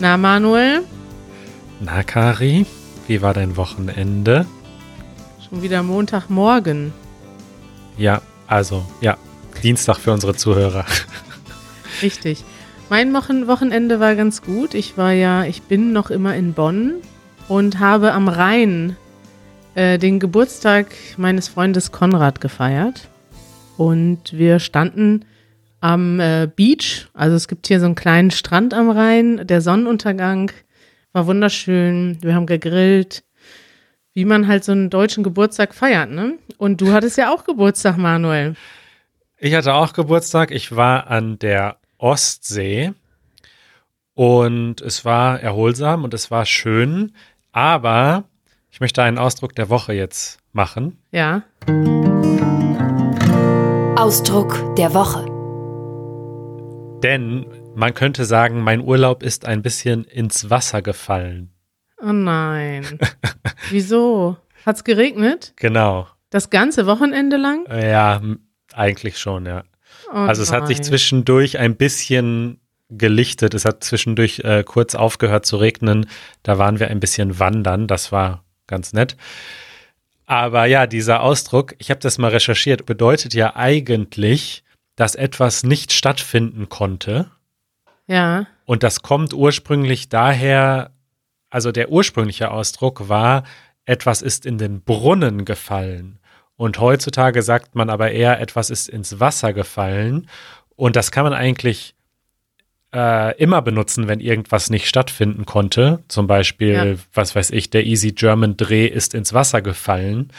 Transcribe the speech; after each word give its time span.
Na, 0.00 0.16
Manuel? 0.16 0.82
Na, 1.78 2.02
Kari, 2.02 2.64
wie 3.06 3.20
war 3.20 3.34
dein 3.34 3.58
Wochenende? 3.58 4.46
Schon 5.46 5.60
wieder 5.60 5.82
Montagmorgen. 5.82 6.94
Ja, 7.98 8.22
also, 8.46 8.86
ja, 9.02 9.18
Dienstag 9.62 9.98
für 9.98 10.12
unsere 10.12 10.34
Zuhörer. 10.34 10.86
Richtig. 12.02 12.44
Mein 12.88 13.12
Wochen 13.12 13.46
Wochenende 13.46 14.00
war 14.00 14.14
ganz 14.14 14.40
gut. 14.40 14.72
Ich 14.72 14.96
war 14.96 15.12
ja, 15.12 15.44
ich 15.44 15.60
bin 15.64 15.92
noch 15.92 16.08
immer 16.08 16.34
in 16.34 16.54
Bonn 16.54 16.94
und 17.46 17.78
habe 17.78 18.12
am 18.12 18.28
Rhein 18.28 18.96
äh, 19.74 19.98
den 19.98 20.18
Geburtstag 20.18 20.86
meines 21.18 21.48
Freundes 21.48 21.92
Konrad 21.92 22.40
gefeiert. 22.40 23.10
Und 23.76 24.32
wir 24.32 24.60
standen 24.60 25.26
am 25.80 26.20
äh, 26.20 26.48
Beach. 26.54 27.08
Also 27.14 27.36
es 27.36 27.48
gibt 27.48 27.66
hier 27.66 27.80
so 27.80 27.86
einen 27.86 27.94
kleinen 27.94 28.30
Strand 28.30 28.74
am 28.74 28.90
Rhein. 28.90 29.46
Der 29.46 29.60
Sonnenuntergang 29.60 30.50
war 31.12 31.26
wunderschön. 31.26 32.18
Wir 32.20 32.34
haben 32.34 32.46
gegrillt, 32.46 33.24
wie 34.12 34.24
man 34.24 34.46
halt 34.46 34.64
so 34.64 34.72
einen 34.72 34.90
deutschen 34.90 35.24
Geburtstag 35.24 35.74
feiert, 35.74 36.10
ne? 36.10 36.38
Und 36.58 36.80
du 36.80 36.92
hattest 36.92 37.16
ja 37.16 37.32
auch 37.32 37.44
Geburtstag, 37.44 37.96
Manuel. 37.96 38.54
Ich 39.38 39.54
hatte 39.54 39.74
auch 39.74 39.92
Geburtstag. 39.92 40.50
Ich 40.50 40.76
war 40.76 41.06
an 41.06 41.38
der 41.38 41.78
Ostsee 41.96 42.92
und 44.14 44.80
es 44.82 45.04
war 45.04 45.40
erholsam 45.40 46.04
und 46.04 46.12
es 46.12 46.30
war 46.30 46.44
schön. 46.44 47.12
Aber 47.52 48.24
ich 48.70 48.80
möchte 48.80 49.02
einen 49.02 49.18
Ausdruck 49.18 49.54
der 49.54 49.70
Woche 49.70 49.94
jetzt 49.94 50.38
machen. 50.52 50.98
Ja. 51.10 51.42
Ausdruck 53.96 54.76
der 54.76 54.94
Woche. 54.94 55.29
Denn 57.02 57.46
man 57.74 57.94
könnte 57.94 58.24
sagen, 58.24 58.60
mein 58.60 58.80
Urlaub 58.80 59.22
ist 59.22 59.46
ein 59.46 59.62
bisschen 59.62 60.04
ins 60.04 60.50
Wasser 60.50 60.82
gefallen. 60.82 61.50
Oh 62.02 62.12
nein. 62.12 62.98
Wieso? 63.70 64.36
Hat's 64.66 64.84
geregnet? 64.84 65.54
Genau. 65.56 66.08
Das 66.28 66.50
ganze 66.50 66.86
Wochenende 66.86 67.36
lang? 67.36 67.66
Ja, 67.70 68.20
eigentlich 68.74 69.18
schon, 69.18 69.46
ja. 69.46 69.64
Oh 70.12 70.16
also 70.16 70.42
es 70.42 70.52
hat 70.52 70.66
sich 70.66 70.78
nein. 70.78 70.84
zwischendurch 70.84 71.58
ein 71.58 71.76
bisschen 71.76 72.60
gelichtet. 72.90 73.54
Es 73.54 73.64
hat 73.64 73.82
zwischendurch 73.82 74.40
äh, 74.40 74.62
kurz 74.64 74.94
aufgehört 74.94 75.46
zu 75.46 75.56
regnen. 75.56 76.06
Da 76.42 76.58
waren 76.58 76.80
wir 76.80 76.88
ein 76.88 77.00
bisschen 77.00 77.38
wandern. 77.38 77.86
Das 77.86 78.12
war 78.12 78.44
ganz 78.66 78.92
nett. 78.92 79.16
Aber 80.26 80.66
ja, 80.66 80.86
dieser 80.86 81.22
Ausdruck, 81.22 81.74
ich 81.78 81.90
habe 81.90 82.00
das 82.00 82.18
mal 82.18 82.28
recherchiert, 82.28 82.86
bedeutet 82.86 83.34
ja 83.34 83.56
eigentlich, 83.56 84.62
dass 85.00 85.14
etwas 85.14 85.62
nicht 85.64 85.92
stattfinden 85.92 86.68
konnte. 86.68 87.30
Ja. 88.06 88.46
Und 88.66 88.82
das 88.82 89.00
kommt 89.00 89.32
ursprünglich 89.32 90.10
daher, 90.10 90.90
also 91.48 91.72
der 91.72 91.90
ursprüngliche 91.90 92.50
Ausdruck 92.50 93.08
war, 93.08 93.44
etwas 93.86 94.20
ist 94.20 94.44
in 94.44 94.58
den 94.58 94.82
Brunnen 94.82 95.46
gefallen. 95.46 96.18
Und 96.56 96.78
heutzutage 96.80 97.40
sagt 97.40 97.74
man 97.74 97.88
aber 97.88 98.10
eher, 98.10 98.40
etwas 98.42 98.68
ist 98.68 98.90
ins 98.90 99.18
Wasser 99.20 99.54
gefallen. 99.54 100.28
Und 100.76 100.96
das 100.96 101.10
kann 101.10 101.24
man 101.24 101.32
eigentlich 101.32 101.94
äh, 102.94 103.34
immer 103.38 103.62
benutzen, 103.62 104.06
wenn 104.06 104.20
irgendwas 104.20 104.68
nicht 104.68 104.86
stattfinden 104.86 105.46
konnte. 105.46 106.04
Zum 106.08 106.26
Beispiel, 106.26 106.74
Ja. 106.74 107.02
was 107.14 107.34
weiß 107.34 107.52
ich, 107.52 107.70
der 107.70 107.86
Easy 107.86 108.12
German 108.12 108.58
Dreh 108.58 108.84
ist 108.86 109.14
ins 109.14 109.32
Wasser 109.32 109.62
gefallen, 109.62 110.30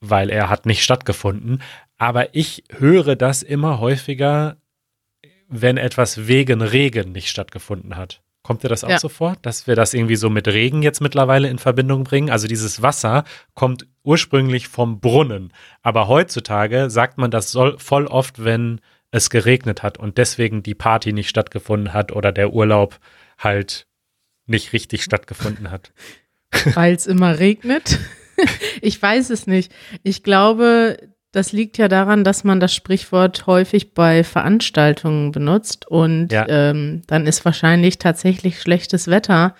weil 0.00 0.30
er 0.30 0.48
hat 0.48 0.64
nicht 0.64 0.84
stattgefunden. 0.84 1.60
Aber 1.98 2.34
ich 2.34 2.64
höre 2.70 3.16
das 3.16 3.42
immer 3.42 3.80
häufiger, 3.80 4.56
wenn 5.48 5.76
etwas 5.76 6.26
wegen 6.26 6.60
Regen 6.62 7.12
nicht 7.12 7.28
stattgefunden 7.28 7.96
hat. 7.96 8.22
Kommt 8.42 8.62
dir 8.62 8.68
das 8.68 8.84
auch 8.84 8.90
Ja. 8.90 8.98
so 9.00 9.08
vor, 9.08 9.36
dass 9.42 9.66
wir 9.66 9.74
das 9.74 9.92
irgendwie 9.94 10.16
so 10.16 10.30
mit 10.30 10.46
Regen 10.46 10.82
jetzt 10.82 11.00
mittlerweile 11.00 11.48
in 11.48 11.58
Verbindung 11.58 12.04
bringen? 12.04 12.30
Also 12.30 12.46
dieses 12.46 12.80
Wasser 12.82 13.24
kommt 13.54 13.86
ursprünglich 14.04 14.68
vom 14.68 15.00
Brunnen, 15.00 15.52
aber 15.82 16.06
heutzutage 16.06 16.90
sagt 16.90 17.18
man 17.18 17.30
das 17.30 17.56
voll 17.78 18.06
oft, 18.06 18.44
wenn 18.44 18.80
es 19.10 19.30
geregnet 19.30 19.82
hat 19.82 19.98
und 19.98 20.18
deswegen 20.18 20.62
die 20.62 20.74
Party 20.74 21.12
nicht 21.12 21.28
stattgefunden 21.28 21.92
hat 21.92 22.12
oder 22.12 22.30
der 22.32 22.52
Urlaub 22.52 22.98
halt 23.38 23.86
nicht 24.46 24.72
richtig 24.72 25.02
stattgefunden 25.02 25.70
hat. 25.70 25.92
Weil 26.74 26.94
es 26.94 27.06
immer 27.06 27.38
regnet. 27.40 27.98
ich 28.80 29.00
weiß 29.00 29.30
es 29.30 29.46
nicht. 29.48 29.72
Ich 30.04 30.22
glaube, 30.22 30.98
das 31.36 31.52
liegt 31.52 31.78
ja 31.78 31.88
daran, 31.88 32.24
dass 32.24 32.44
man 32.44 32.58
das 32.60 32.74
Sprichwort 32.74 33.46
häufig 33.46 33.92
bei 33.94 34.24
Veranstaltungen 34.24 35.32
benutzt 35.32 35.86
und 35.86 36.32
Ja. 36.32 36.46
ähm, 36.48 37.02
dann 37.06 37.26
ist 37.26 37.44
wahrscheinlich 37.44 37.98
tatsächlich 37.98 38.60
schlechtes 38.60 39.08
Wetter 39.08 39.54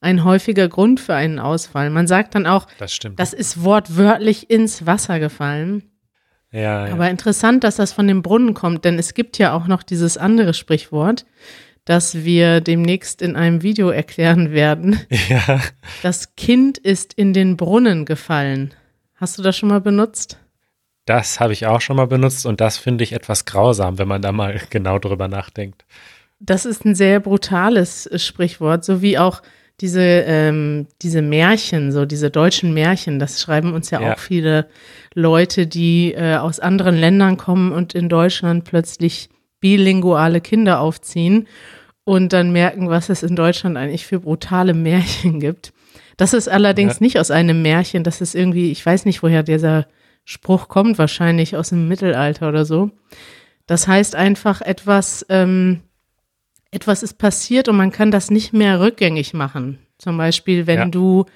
ein 0.00 0.24
häufiger 0.24 0.68
Grund 0.68 0.98
für 0.98 1.14
einen 1.14 1.38
Ausfall. 1.38 1.88
Man 1.90 2.06
sagt 2.08 2.34
dann 2.34 2.46
auch, 2.46 2.66
Das 2.78 2.92
stimmt. 2.92 3.20
das 3.20 3.32
ist 3.32 3.62
wortwörtlich 3.62 4.50
ins 4.50 4.84
Wasser 4.84 5.20
gefallen. 5.20 5.84
ja, 6.50 6.88
ja. 6.88 6.92
Aber 6.92 7.08
interessant, 7.08 7.62
dass 7.64 7.76
das 7.76 7.92
von 7.92 8.08
dem 8.08 8.20
Brunnen 8.22 8.52
kommt, 8.54 8.84
denn 8.84 8.98
es 8.98 9.14
gibt 9.14 9.38
ja 9.38 9.52
auch 9.54 9.66
noch 9.68 9.82
dieses 9.84 10.16
andere 10.18 10.54
Sprichwort, 10.54 11.24
das 11.84 12.24
wir 12.24 12.60
demnächst 12.60 13.22
in 13.22 13.36
einem 13.36 13.62
Video 13.62 13.90
erklären 13.90 14.50
werden. 14.52 15.00
ja. 15.28 15.60
Das 16.02 16.34
Kind 16.36 16.78
ist 16.78 17.14
in 17.14 17.32
den 17.32 17.56
Brunnen 17.56 18.04
gefallen. 18.04 18.74
Hast 19.14 19.38
du 19.38 19.42
das 19.42 19.56
schon 19.56 19.68
mal 19.68 19.80
benutzt? 19.80 20.38
Das 21.04 21.40
habe 21.40 21.52
ich 21.52 21.66
auch 21.66 21.80
schon 21.80 21.96
mal 21.96 22.06
benutzt 22.06 22.46
und 22.46 22.60
das 22.60 22.76
finde 22.78 23.02
ich 23.04 23.12
etwas 23.12 23.44
grausam, 23.44 23.98
wenn 23.98 24.08
man 24.08 24.22
da 24.22 24.32
mal 24.32 24.60
genau 24.70 24.98
drüber 24.98 25.28
nachdenkt. 25.28 25.84
Das 26.38 26.64
ist 26.64 26.84
ein 26.84 26.94
sehr 26.94 27.20
brutales 27.20 28.08
Sprichwort, 28.16 28.84
so 28.84 29.00
wie 29.02 29.18
auch 29.18 29.42
diese, 29.80 30.00
ähm, 30.02 30.86
diese 31.00 31.22
Märchen, 31.22 31.90
so 31.92 32.04
diese 32.04 32.30
deutschen 32.30 32.72
Märchen. 32.74 33.18
Das 33.18 33.40
schreiben 33.40 33.72
uns 33.74 33.90
ja, 33.90 34.00
Ja. 34.00 34.14
auch 34.14 34.18
viele 34.18 34.66
Leute, 35.14 35.66
die 35.66 36.12
äh, 36.14 36.36
aus 36.36 36.60
anderen 36.60 36.96
Ländern 36.96 37.36
kommen 37.36 37.72
und 37.72 37.94
in 37.94 38.08
Deutschland 38.08 38.64
plötzlich 38.64 39.28
bilinguale 39.60 40.40
Kinder 40.40 40.80
aufziehen 40.80 41.46
und 42.04 42.32
dann 42.32 42.52
merken, 42.52 42.90
was 42.90 43.08
es 43.08 43.22
in 43.22 43.36
Deutschland 43.36 43.76
eigentlich 43.76 44.06
für 44.06 44.20
brutale 44.20 44.74
Märchen 44.74 45.38
gibt. 45.40 45.72
Das 46.16 46.32
ist 46.32 46.48
allerdings 46.48 46.94
Ja. 46.94 46.98
nicht 47.00 47.18
aus 47.18 47.30
einem 47.30 47.62
Märchen, 47.62 48.02
das 48.04 48.20
ist 48.20 48.34
irgendwie, 48.34 48.70
ich 48.72 48.84
weiß 48.84 49.04
nicht, 49.04 49.22
woher 49.22 49.42
dieser 49.44 49.86
Spruch 50.24 50.68
kommt, 50.68 50.98
wahrscheinlich 50.98 51.56
aus 51.56 51.70
dem 51.70 51.88
Mittelalter 51.88 52.48
oder 52.48 52.64
so. 52.64 52.90
Das 53.66 53.86
heißt 53.88 54.14
einfach 54.16 54.60
etwas, 54.60 55.24
ähm, 55.28 55.80
etwas 56.70 57.02
ist 57.02 57.18
passiert 57.18 57.68
und 57.68 57.76
man 57.76 57.92
kann 57.92 58.10
das 58.10 58.30
nicht 58.30 58.52
mehr 58.52 58.80
rückgängig 58.80 59.34
machen. 59.34 59.78
Zum 59.98 60.16
Beispiel, 60.16 60.66
wenn 60.66 60.78
Ja. 60.78 60.84
du 60.86 61.26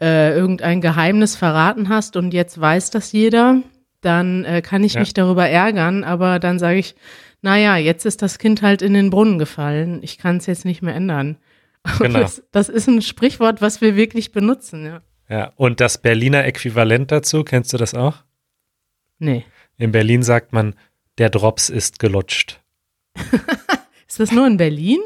äh, 0.00 0.36
irgendein 0.36 0.82
Geheimnis 0.82 1.36
verraten 1.36 1.88
hast 1.88 2.16
und 2.16 2.34
jetzt 2.34 2.60
weiß 2.60 2.90
das 2.90 3.12
jeder, 3.12 3.62
dann 4.02 4.44
äh, 4.44 4.60
kann 4.60 4.84
ich 4.84 4.94
Ja. 4.94 5.00
mich 5.00 5.14
darüber 5.14 5.48
ärgern, 5.48 6.04
aber 6.04 6.38
dann 6.38 6.58
sage 6.58 6.78
ich, 6.78 6.94
naja, 7.40 7.76
jetzt 7.78 8.04
ist 8.04 8.20
das 8.20 8.38
Kind 8.38 8.60
halt 8.60 8.82
in 8.82 8.92
den 8.92 9.08
Brunnen 9.08 9.38
gefallen. 9.38 10.00
Ich 10.02 10.18
kann 10.18 10.36
es 10.36 10.46
jetzt 10.46 10.64
nicht 10.66 10.82
mehr 10.82 10.94
ändern. 10.94 11.36
Genau. 12.00 12.18
Das, 12.18 12.42
das 12.50 12.68
ist 12.68 12.88
ein 12.88 13.00
Sprichwort, 13.00 13.62
was 13.62 13.80
wir 13.80 13.94
wirklich 13.96 14.32
benutzen, 14.32 14.84
ja. 14.84 15.00
Ja, 15.28 15.52
und 15.56 15.80
das 15.80 15.98
Berliner 15.98 16.44
Äquivalent 16.44 17.10
dazu, 17.10 17.42
kennst 17.44 17.72
du 17.72 17.76
das 17.76 17.94
auch? 17.94 18.22
Nee. 19.18 19.44
In 19.78 19.92
Berlin 19.92 20.22
sagt 20.22 20.52
man, 20.52 20.74
der 21.18 21.30
Drops 21.30 21.68
ist 21.68 21.98
gelutscht. 21.98 22.60
Ist 24.08 24.20
das 24.20 24.30
nur 24.30 24.46
in 24.46 24.56
Berlin? 24.56 25.00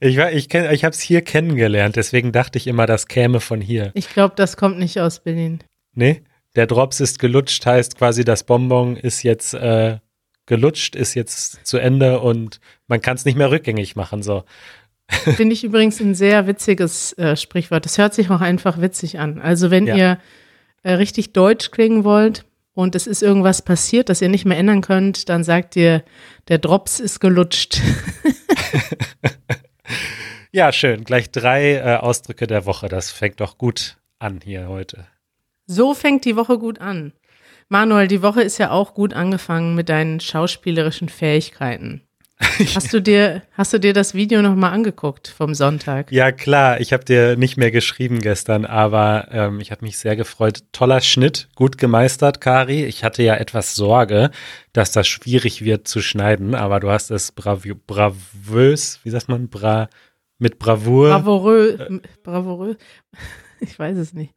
Ich, 0.00 0.16
ich, 0.16 0.46
kenn- 0.48 0.70
ich 0.72 0.84
habe 0.84 0.94
es 0.94 1.00
hier 1.00 1.22
kennengelernt, 1.22 1.96
deswegen 1.96 2.32
dachte 2.32 2.56
ich 2.58 2.66
immer, 2.66 2.86
das 2.86 3.06
käme 3.08 3.40
von 3.40 3.60
hier. 3.60 3.90
Ich 3.94 4.08
glaube, 4.08 4.34
das 4.36 4.56
kommt 4.56 4.78
nicht 4.78 4.98
aus 5.00 5.20
Berlin. 5.20 5.60
Nee, 5.92 6.22
der 6.56 6.66
Drops 6.66 7.00
ist 7.00 7.18
gelutscht, 7.18 7.64
heißt 7.66 7.96
quasi, 7.96 8.24
das 8.24 8.44
Bonbon 8.44 8.96
ist 8.96 9.22
jetzt 9.22 9.54
äh, 9.54 9.98
gelutscht, 10.46 10.96
ist 10.96 11.14
jetzt 11.14 11.64
zu 11.66 11.78
Ende 11.78 12.20
und 12.20 12.58
man 12.88 13.00
kann 13.00 13.16
es 13.16 13.24
nicht 13.24 13.36
mehr 13.36 13.50
rückgängig 13.50 13.96
machen. 13.96 14.22
So. 14.22 14.44
Finde 15.36 15.52
ich 15.52 15.64
übrigens 15.64 16.00
ein 16.00 16.14
sehr 16.14 16.46
witziges 16.46 17.12
äh, 17.14 17.36
Sprichwort. 17.36 17.84
Das 17.84 17.98
hört 17.98 18.14
sich 18.14 18.30
auch 18.30 18.40
einfach 18.40 18.80
witzig 18.80 19.18
an. 19.18 19.40
Also 19.40 19.70
wenn 19.70 19.86
Ja. 19.86 19.96
ihr 19.96 20.18
äh, 20.82 20.92
richtig 20.94 21.32
deutsch 21.32 21.70
klingen 21.70 22.04
wollt 22.04 22.44
und 22.72 22.94
es 22.94 23.06
ist 23.06 23.22
irgendwas 23.22 23.62
passiert, 23.62 24.08
das 24.08 24.22
ihr 24.22 24.28
nicht 24.28 24.44
mehr 24.46 24.58
ändern 24.58 24.80
könnt, 24.80 25.28
dann 25.28 25.44
sagt 25.44 25.76
ihr, 25.76 26.02
der 26.48 26.58
Drops 26.58 27.00
ist 27.00 27.20
gelutscht. 27.20 27.80
Ja, 30.52 30.70
schön. 30.70 31.02
Gleich 31.02 31.32
drei 31.32 31.74
äh, 31.74 31.96
Ausdrücke 31.96 32.46
der 32.46 32.64
Woche. 32.64 32.88
Das 32.88 33.10
fängt 33.10 33.40
doch 33.40 33.58
gut 33.58 33.96
an 34.20 34.40
hier 34.44 34.68
heute. 34.68 35.04
So 35.66 35.94
fängt 35.94 36.24
die 36.24 36.36
Woche 36.36 36.58
gut 36.58 36.80
an. 36.80 37.12
Manuel, 37.68 38.06
die 38.06 38.22
Woche 38.22 38.42
ist 38.42 38.58
ja 38.58 38.70
auch 38.70 38.94
gut 38.94 39.14
angefangen 39.14 39.74
mit 39.74 39.88
deinen 39.88 40.20
schauspielerischen 40.20 41.08
Fähigkeiten. 41.08 42.02
Hast 42.74 42.92
du 42.92 43.00
dir, 43.00 43.42
hast 43.52 43.72
du 43.72 43.78
dir 43.78 43.92
das 43.92 44.14
Video 44.14 44.42
nochmal 44.42 44.72
angeguckt 44.72 45.28
vom 45.28 45.54
Sonntag? 45.54 46.10
Ja, 46.10 46.32
klar, 46.32 46.80
ich 46.80 46.92
habe 46.92 47.04
dir 47.04 47.36
nicht 47.36 47.56
mehr 47.56 47.70
geschrieben 47.70 48.20
gestern, 48.20 48.64
aber 48.64 49.28
ähm, 49.30 49.60
ich 49.60 49.70
habe 49.70 49.84
mich 49.84 49.98
sehr 49.98 50.16
gefreut. 50.16 50.64
Toller 50.72 51.00
Schnitt, 51.00 51.48
gut 51.54 51.78
gemeistert, 51.78 52.40
Kari. 52.40 52.84
Ich 52.84 53.04
hatte 53.04 53.22
ja 53.22 53.36
etwas 53.36 53.76
Sorge, 53.76 54.30
dass 54.72 54.90
das 54.90 55.06
schwierig 55.06 55.62
wird 55.64 55.86
zu 55.86 56.00
schneiden, 56.00 56.56
aber 56.56 56.80
du 56.80 56.90
hast 56.90 57.12
es 57.12 57.30
brav 57.30 57.64
bravös, 57.86 58.98
wie 59.04 59.10
sagt 59.10 59.28
man, 59.28 59.48
bra 59.48 59.88
mit 60.38 60.58
Bravour. 60.58 61.10
Bravoureux, 61.10 61.78
bravoureux, 62.24 62.76
ich 63.60 63.78
weiß 63.78 63.96
es 63.96 64.12
nicht. 64.12 64.34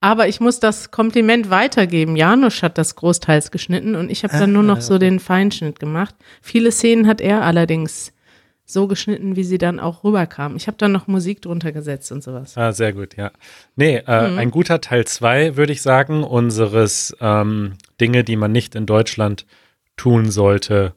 Aber 0.00 0.28
ich 0.28 0.40
muss 0.40 0.60
das 0.60 0.90
Kompliment 0.90 1.50
weitergeben. 1.50 2.16
Janusz 2.16 2.62
hat 2.62 2.78
das 2.78 2.96
großteils 2.96 3.50
geschnitten 3.50 3.94
und 3.94 4.10
ich 4.10 4.24
habe 4.24 4.38
dann 4.38 4.52
nur 4.52 4.62
noch 4.62 4.80
so 4.80 4.98
den 4.98 5.20
Feinschnitt 5.20 5.78
gemacht. 5.78 6.14
Viele 6.40 6.72
Szenen 6.72 7.06
hat 7.06 7.20
er 7.20 7.42
allerdings 7.42 8.12
so 8.64 8.86
geschnitten, 8.86 9.34
wie 9.36 9.42
sie 9.44 9.58
dann 9.58 9.80
auch 9.80 10.04
rüberkamen. 10.04 10.56
Ich 10.56 10.68
habe 10.68 10.76
dann 10.78 10.92
noch 10.92 11.08
Musik 11.08 11.42
drunter 11.42 11.72
gesetzt 11.72 12.12
und 12.12 12.22
sowas. 12.22 12.56
Ah, 12.56 12.72
sehr 12.72 12.92
gut, 12.92 13.16
ja. 13.16 13.32
Nee, 13.76 13.96
äh, 14.06 14.30
Mhm. 14.30 14.38
ein 14.38 14.50
guter 14.52 14.80
Teil 14.80 15.04
2, 15.06 15.56
würde 15.56 15.72
ich 15.72 15.82
sagen, 15.82 16.22
unseres 16.22 17.14
ähm, 17.20 17.72
Dinge, 18.00 18.22
die 18.24 18.36
man 18.36 18.52
nicht 18.52 18.74
in 18.76 18.86
Deutschland 18.86 19.44
tun 19.96 20.30
sollte, 20.30 20.94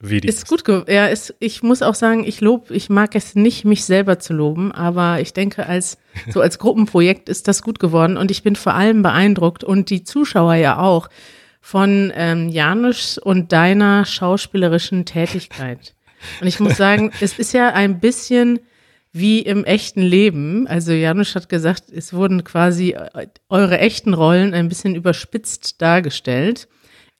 Videos. 0.00 0.34
Ist 0.34 0.48
gut, 0.48 0.88
ja, 0.88 1.06
ist, 1.06 1.34
ich 1.38 1.62
muss 1.62 1.80
auch 1.82 1.94
sagen, 1.94 2.24
ich 2.24 2.40
lob, 2.42 2.70
ich 2.70 2.90
mag 2.90 3.14
es 3.14 3.34
nicht, 3.34 3.64
mich 3.64 3.84
selber 3.84 4.18
zu 4.18 4.34
loben, 4.34 4.70
aber 4.70 5.20
ich 5.20 5.32
denke, 5.32 5.66
als, 5.66 5.96
so 6.30 6.40
als 6.40 6.58
Gruppenprojekt 6.58 7.28
ist 7.28 7.48
das 7.48 7.62
gut 7.62 7.78
geworden 7.78 8.16
und 8.16 8.30
ich 8.30 8.42
bin 8.42 8.56
vor 8.56 8.74
allem 8.74 9.02
beeindruckt 9.02 9.64
und 9.64 9.90
die 9.90 10.04
Zuschauer 10.04 10.54
ja 10.54 10.78
auch 10.78 11.08
von 11.60 12.12
ähm, 12.14 12.50
Janusz 12.50 13.18
und 13.18 13.52
deiner 13.52 14.04
schauspielerischen 14.04 15.06
Tätigkeit. 15.06 15.94
Und 16.40 16.46
ich 16.46 16.60
muss 16.60 16.76
sagen, 16.76 17.10
es 17.20 17.38
ist 17.38 17.54
ja 17.54 17.70
ein 17.70 18.00
bisschen 18.00 18.60
wie 19.12 19.40
im 19.40 19.64
echten 19.64 20.02
Leben. 20.02 20.66
Also 20.66 20.92
Janusz 20.92 21.34
hat 21.34 21.48
gesagt, 21.48 21.84
es 21.90 22.12
wurden 22.12 22.44
quasi 22.44 22.90
äh, 22.90 23.28
eure 23.48 23.78
echten 23.78 24.12
Rollen 24.12 24.52
ein 24.52 24.68
bisschen 24.68 24.94
überspitzt 24.94 25.80
dargestellt. 25.80 26.68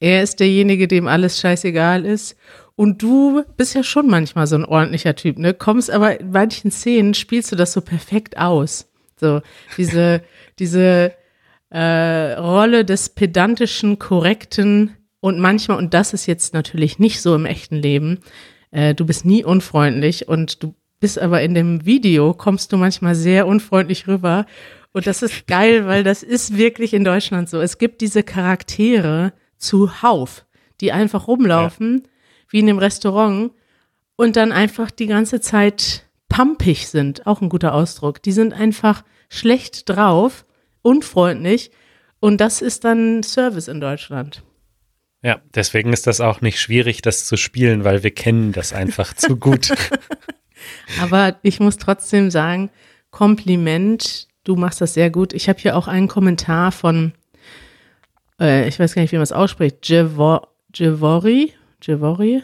Er 0.01 0.23
ist 0.23 0.41
derjenige, 0.41 0.89
dem 0.89 1.07
alles 1.07 1.39
scheißegal 1.41 2.05
ist. 2.05 2.37
Und 2.77 3.03
du 3.03 3.45
bist 3.57 3.75
ja 3.75 3.83
schon 3.83 4.09
manchmal 4.09 4.47
so 4.47 4.57
ein 4.57 4.65
ordentlicher 4.65 5.15
Typ, 5.15 5.39
ne? 5.39 5.55
Kommst 5.55 5.91
aber 5.91 6.21
in 6.21 6.31
manchen 6.31 6.71
Szenen 6.71 7.15
spielst 7.15 7.53
du 7.53 7.57
das 7.57 7.73
so 7.73 7.81
perfekt 7.81 8.37
aus. 8.37 8.91
So, 9.17 9.43
diese, 9.77 10.23
diese 10.59 11.13
äh, 11.71 12.33
Rolle 12.35 12.85
des 12.85 13.11
pedantischen, 13.11 13.99
korrekten 13.99 14.97
und 15.21 15.39
manchmal, 15.39 15.79
und 15.79 15.95
das 15.95 16.13
ist 16.13 16.27
jetzt 16.27 16.53
natürlich 16.53 16.99
nicht 16.99 17.23
so 17.23 17.35
im 17.35 17.47
echten 17.47 17.77
Leben, 17.77 18.19
äh, 18.73 18.95
du 18.95 19.07
bist 19.07 19.25
nie 19.25 19.45
unfreundlich 19.45 20.29
und 20.29 20.63
du 20.63 20.75
bist 21.01 21.19
aber 21.19 21.43
in 21.43 21.55
dem 21.55 21.87
Video, 21.87 22.35
kommst 22.35 22.73
du 22.73 22.77
manchmal 22.77 23.15
sehr 23.15 23.47
unfreundlich 23.47 24.09
rüber. 24.09 24.47
Und 24.93 25.07
das 25.07 25.23
ist 25.23 25.47
geil, 25.47 25.87
weil 25.87 26.05
das 26.05 26.23
ist 26.23 26.57
wirklich 26.57 26.95
in 26.95 27.05
Deutschland 27.05 27.49
so. 27.49 27.61
Es 27.61 27.79
gibt 27.79 28.01
diese 28.01 28.23
Charaktere 28.23 29.33
zuhauf, 29.59 30.47
die 30.81 30.93
einfach 30.93 31.29
rumlaufen, 31.29 32.05
wie 32.55 32.61
in 32.61 32.67
dem 32.67 32.79
Restaurant, 32.79 33.51
und 34.15 34.37
dann 34.37 34.53
einfach 34.53 34.93
die 34.93 35.09
ganze 35.09 35.41
Zeit 35.41 36.07
pumpig 36.29 36.87
sind, 36.87 37.27
auch 37.27 37.41
ein 37.41 37.49
guter 37.49 37.75
Ausdruck. 37.75 38.23
Die 38.23 38.31
sind 38.31 38.53
einfach 38.53 39.03
schlecht 39.29 39.89
drauf, 39.89 40.47
unfreundlich, 40.81 41.73
und 42.21 42.41
das 42.41 42.63
ist 42.63 42.85
dann 42.85 43.25
Service 43.25 43.67
in 43.67 43.81
Deutschland. 43.81 44.45
Ja, 45.21 45.41
deswegen 45.53 45.93
ist 45.93 46.07
das 46.07 46.21
auch 46.21 46.43
nicht 46.43 46.61
schwierig, 46.61 47.03
das 47.03 47.25
zu 47.27 47.37
spielen, 47.37 47.83
weil 47.83 48.05
wir 48.05 48.13
kennen 48.13 48.53
das 48.53 48.73
einfach 48.73 49.15
zu 49.15 49.37
gut. 49.37 49.75
Aber 51.01 51.35
ich 51.43 51.59
muss 51.59 51.77
trotzdem 51.77 52.31
sagen, 52.31 52.71
Kompliment, 53.11 54.29
du 54.45 54.55
machst 54.55 54.81
das 54.81 54.95
sehr 54.95 55.11
gut. 55.11 55.33
Ich 55.33 55.49
habe 55.49 55.59
hier 55.59 55.77
auch 55.77 55.89
einen 55.89 56.07
Kommentar 56.07 56.71
von, 56.71 57.15
äh, 58.41 58.69
ich 58.69 58.79
weiß 58.79 58.95
gar 58.95 59.03
nicht, 59.03 59.11
wie 59.11 59.17
man 59.17 59.25
es 59.25 59.33
ausspricht, 59.33 59.85
Jevo- 59.85 60.47
Jevori, 60.73 61.53
Jevori. 61.87 62.43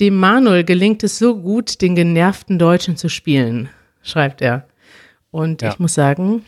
Dem 0.00 0.16
Manuel 0.16 0.64
gelingt 0.64 1.02
es 1.02 1.18
so 1.18 1.40
gut, 1.40 1.80
den 1.82 1.94
genervten 1.94 2.58
Deutschen 2.58 2.96
zu 2.96 3.08
spielen, 3.08 3.68
schreibt 4.02 4.40
er. 4.42 4.68
Und 5.30 5.62
Ja. 5.62 5.70
ich 5.70 5.78
muss 5.78 5.94
sagen, 5.94 6.44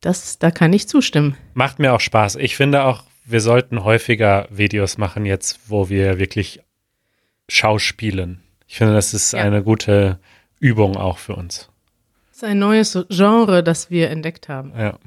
das, 0.00 0.38
da 0.38 0.50
kann 0.50 0.72
ich 0.72 0.88
zustimmen. 0.88 1.36
Macht 1.54 1.78
mir 1.78 1.92
auch 1.94 2.00
Spaß. 2.00 2.36
Ich 2.36 2.56
finde 2.56 2.84
auch, 2.84 3.04
wir 3.24 3.40
sollten 3.40 3.82
häufiger 3.84 4.46
Videos 4.50 4.98
machen 4.98 5.24
jetzt, 5.24 5.60
wo 5.70 5.88
wir 5.88 6.18
wirklich 6.18 6.60
schauspielen. 7.48 8.42
Ich 8.66 8.76
finde, 8.78 8.94
das 8.94 9.14
ist 9.14 9.32
Ja. 9.32 9.40
eine 9.40 9.62
gute 9.62 10.18
Übung 10.60 10.96
auch 10.96 11.18
für 11.18 11.34
uns. 11.36 11.68
Das 12.28 12.38
ist 12.38 12.44
ein 12.44 12.58
neues 12.58 12.98
Genre, 13.08 13.62
das 13.62 13.90
wir 13.90 14.10
entdeckt 14.10 14.48
haben. 14.48 14.72
Ja. 14.76 14.98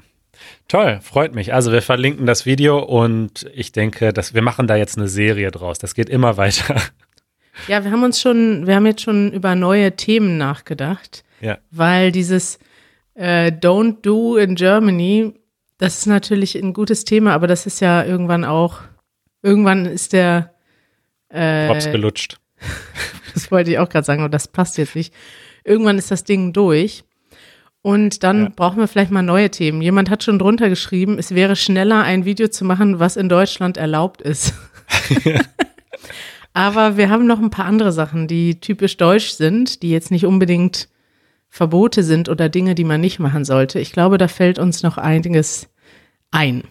Toll, 0.68 1.00
freut 1.02 1.34
mich. 1.34 1.52
Also 1.52 1.72
wir 1.72 1.82
verlinken 1.82 2.26
das 2.26 2.46
Video 2.46 2.78
und 2.78 3.50
ich 3.54 3.72
denke, 3.72 4.12
dass 4.12 4.34
wir 4.34 4.42
machen 4.42 4.66
da 4.66 4.76
jetzt 4.76 4.96
eine 4.96 5.08
Serie 5.08 5.50
draus. 5.50 5.78
Das 5.78 5.94
geht 5.94 6.08
immer 6.08 6.36
weiter. 6.36 6.76
Ja, 7.68 7.84
wir 7.84 7.90
haben 7.90 8.04
uns 8.04 8.20
schon, 8.20 8.66
wir 8.66 8.76
haben 8.76 8.86
jetzt 8.86 9.02
schon 9.02 9.32
über 9.32 9.54
neue 9.54 9.96
Themen 9.96 10.38
nachgedacht. 10.38 11.24
Ja. 11.40 11.58
weil 11.70 12.12
dieses 12.12 12.58
äh, 13.14 13.50
Don't 13.50 14.02
Do 14.02 14.36
in 14.36 14.54
Germany, 14.56 15.32
das 15.78 15.98
ist 15.98 16.06
natürlich 16.06 16.54
ein 16.54 16.74
gutes 16.74 17.04
Thema, 17.04 17.32
aber 17.32 17.46
das 17.46 17.66
ist 17.66 17.80
ja 17.80 18.04
irgendwann 18.04 18.44
auch, 18.44 18.80
irgendwann 19.42 19.86
ist 19.86 20.12
der, 20.12 20.54
Props 21.28 21.86
äh, 21.86 21.92
gelutscht. 21.92 22.38
das 23.34 23.50
wollte 23.50 23.70
ich 23.70 23.78
auch 23.78 23.88
gerade 23.88 24.04
sagen, 24.04 24.20
aber 24.20 24.28
das 24.28 24.48
passt 24.48 24.78
jetzt 24.78 24.96
nicht. 24.96 25.14
Irgendwann 25.64 25.98
ist 25.98 26.10
das 26.10 26.24
Ding 26.24 26.52
durch. 26.52 27.04
Und 27.82 28.22
dann 28.24 28.42
Ja. 28.44 28.48
brauchen 28.54 28.78
wir 28.78 28.88
vielleicht 28.88 29.10
mal 29.10 29.22
neue 29.22 29.50
Themen. 29.50 29.80
Jemand 29.80 30.10
hat 30.10 30.22
schon 30.22 30.38
drunter 30.38 30.68
geschrieben, 30.68 31.18
es 31.18 31.34
wäre 31.34 31.56
schneller, 31.56 32.02
ein 32.02 32.24
Video 32.26 32.48
zu 32.48 32.64
machen, 32.64 32.98
was 32.98 33.16
in 33.16 33.28
Deutschland 33.28 33.76
erlaubt 33.78 34.20
ist. 34.20 34.52
Aber 36.52 36.96
wir 36.96 37.08
haben 37.10 37.26
noch 37.26 37.38
ein 37.38 37.50
paar 37.50 37.64
andere 37.66 37.92
Sachen, 37.92 38.26
die 38.26 38.60
typisch 38.60 38.96
deutsch 38.96 39.30
sind, 39.30 39.82
die 39.82 39.90
jetzt 39.90 40.10
nicht 40.10 40.26
unbedingt 40.26 40.88
Verbote 41.48 42.02
sind 42.02 42.28
oder 42.28 42.48
Dinge, 42.48 42.74
die 42.74 42.84
man 42.84 43.00
nicht 43.00 43.18
machen 43.18 43.44
sollte. 43.44 43.78
Ich 43.80 43.92
glaube, 43.92 44.18
da 44.18 44.28
fällt 44.28 44.58
uns 44.58 44.82
noch 44.82 44.98
einiges 44.98 45.68
ein. 46.30 46.64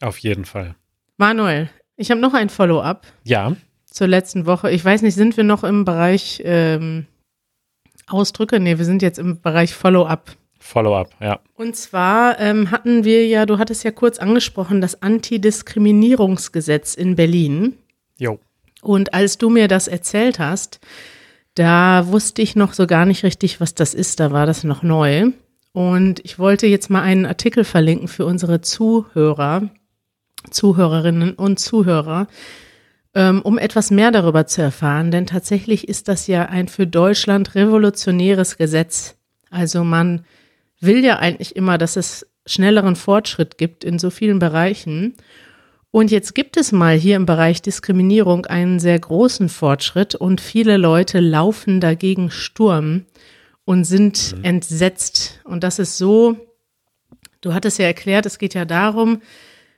Auf 0.00 0.18
jeden 0.18 0.44
Fall. 0.44 0.74
Manuel, 1.16 1.70
ich 1.96 2.10
habe 2.10 2.20
noch 2.20 2.34
ein 2.34 2.50
Follow-up 2.50 3.06
Ja, 3.24 3.56
zur 3.90 4.06
letzten 4.06 4.44
Woche. 4.46 4.70
Ich 4.70 4.84
weiß 4.84 5.02
nicht, 5.02 5.14
sind 5.14 5.36
wir 5.38 5.44
noch 5.44 5.64
im 5.64 5.84
Bereich 5.86 6.42
ähm, 6.44 7.06
Ausdrücke? 8.06 8.60
Nee, 8.60 8.78
wir 8.78 8.84
sind 8.84 9.02
jetzt 9.02 9.18
im 9.18 9.40
Bereich 9.40 9.74
Follow-up. 9.74 10.36
Follow-up, 10.58 11.10
ja. 11.20 11.40
Und 11.54 11.76
zwar 11.76 12.40
ähm, 12.40 12.70
hatten 12.70 13.04
wir 13.04 13.26
ja, 13.26 13.46
du 13.46 13.58
hattest 13.58 13.84
ja 13.84 13.90
kurz 13.90 14.18
angesprochen, 14.18 14.80
das 14.80 15.02
Antidiskriminierungsgesetz 15.02 16.94
in 16.94 17.14
Berlin. 17.16 17.74
Jo. 18.18 18.38
Und 18.82 19.14
als 19.14 19.38
du 19.38 19.48
mir 19.50 19.68
das 19.68 19.88
erzählt 19.88 20.38
hast, 20.38 20.80
da 21.54 22.06
wusste 22.08 22.42
ich 22.42 22.56
noch 22.56 22.72
so 22.74 22.86
gar 22.86 23.06
nicht 23.06 23.24
richtig, 23.24 23.60
was 23.60 23.74
das 23.74 23.94
ist. 23.94 24.20
Da 24.20 24.30
war 24.30 24.46
das 24.46 24.64
noch 24.64 24.82
neu. 24.82 25.30
Und 25.72 26.24
ich 26.24 26.38
wollte 26.38 26.66
jetzt 26.66 26.90
mal 26.90 27.02
einen 27.02 27.26
Artikel 27.26 27.64
verlinken 27.64 28.08
für 28.08 28.24
unsere 28.26 28.60
Zuhörer, 28.60 29.68
Zuhörerinnen 30.50 31.34
und 31.34 31.58
Zuhörer, 31.58 32.28
um 33.16 33.56
etwas 33.56 33.90
mehr 33.90 34.10
darüber 34.10 34.46
zu 34.46 34.60
erfahren. 34.60 35.10
Denn 35.10 35.24
tatsächlich 35.24 35.88
ist 35.88 36.08
das 36.08 36.26
ja 36.26 36.46
ein 36.46 36.68
für 36.68 36.86
Deutschland 36.86 37.54
revolutionäres 37.54 38.58
Gesetz. 38.58 39.16
Also 39.50 39.84
man 39.84 40.26
will 40.80 41.02
ja 41.02 41.18
eigentlich 41.18 41.56
immer, 41.56 41.78
dass 41.78 41.96
es 41.96 42.26
schnelleren 42.44 42.94
Fortschritt 42.94 43.56
gibt 43.56 43.84
in 43.84 43.98
so 43.98 44.10
vielen 44.10 44.38
Bereichen. 44.38 45.14
Und 45.90 46.10
jetzt 46.10 46.34
gibt 46.34 46.58
es 46.58 46.72
mal 46.72 46.96
hier 46.96 47.16
im 47.16 47.24
Bereich 47.24 47.62
Diskriminierung 47.62 48.44
einen 48.44 48.80
sehr 48.80 48.98
großen 48.98 49.48
Fortschritt 49.48 50.14
und 50.14 50.42
viele 50.42 50.76
Leute 50.76 51.20
laufen 51.20 51.80
dagegen 51.80 52.30
Sturm 52.30 53.06
und 53.64 53.84
sind 53.84 54.36
entsetzt. 54.42 55.40
Und 55.44 55.64
das 55.64 55.78
ist 55.78 55.96
so, 55.96 56.36
du 57.40 57.54
hattest 57.54 57.78
ja 57.78 57.86
erklärt, 57.86 58.26
es 58.26 58.38
geht 58.38 58.52
ja 58.52 58.66
darum, 58.66 59.22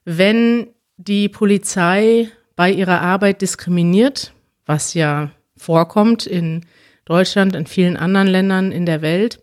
wenn 0.04 0.66
die 0.96 1.28
Polizei 1.28 2.30
bei 2.58 2.72
ihrer 2.72 3.00
Arbeit 3.02 3.40
diskriminiert, 3.40 4.32
was 4.66 4.92
ja 4.92 5.30
vorkommt 5.56 6.26
in 6.26 6.66
Deutschland, 7.04 7.54
in 7.54 7.66
vielen 7.66 7.96
anderen 7.96 8.26
Ländern 8.26 8.72
in 8.72 8.84
der 8.84 9.00
Welt, 9.00 9.40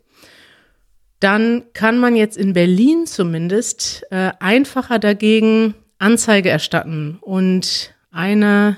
dann 1.21 1.63
kann 1.71 1.97
man 1.97 2.17
jetzt 2.17 2.35
in 2.35 2.51
Berlin 2.51 3.07
zumindest 3.07 4.03
äh, 4.11 4.31
einfacher 4.41 4.99
dagegen 4.99 5.75
Anzeige 5.97 6.49
erstatten. 6.49 7.17
Und 7.21 7.95
eine, 8.11 8.75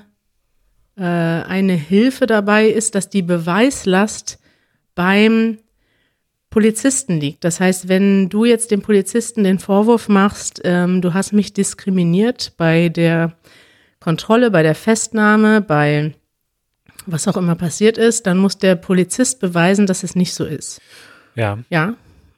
äh, 0.98 1.02
eine 1.02 1.74
Hilfe 1.74 2.28
dabei 2.28 2.68
ist, 2.68 2.94
dass 2.94 3.10
die 3.10 3.24
Beweislast 3.24 4.38
beim 4.94 5.58
Polizisten 6.52 7.20
liegt. 7.20 7.44
Das 7.44 7.60
heißt, 7.60 7.88
wenn 7.88 8.30
du 8.30 8.46
jetzt 8.46 8.70
dem 8.70 8.84
Polizisten 8.84 9.44
den 9.44 9.58
Vorwurf 9.58 10.10
machst, 10.10 10.62
ähm, 10.64 11.02
du 11.02 11.16
hast 11.16 11.34
mich 11.34 11.54
diskriminiert 11.54 12.54
bei 12.56 12.90
der 12.90 13.36
Kontrolle, 14.00 14.52
bei 14.52 14.64
der 14.64 14.76
Festnahme, 14.76 15.62
bei 15.62 16.14
was 17.06 17.28
auch 17.28 17.38
immer 17.38 17.56
passiert 17.56 17.98
ist, 17.98 18.28
dann 18.28 18.38
muss 18.38 18.58
der 18.58 18.76
Polizist 18.76 19.40
beweisen, 19.40 19.88
dass 19.88 20.04
es 20.04 20.16
nicht 20.16 20.34
so 20.34 20.46
ist. 20.46 20.82
Ja. 21.36 21.60
Ja, 21.70 21.96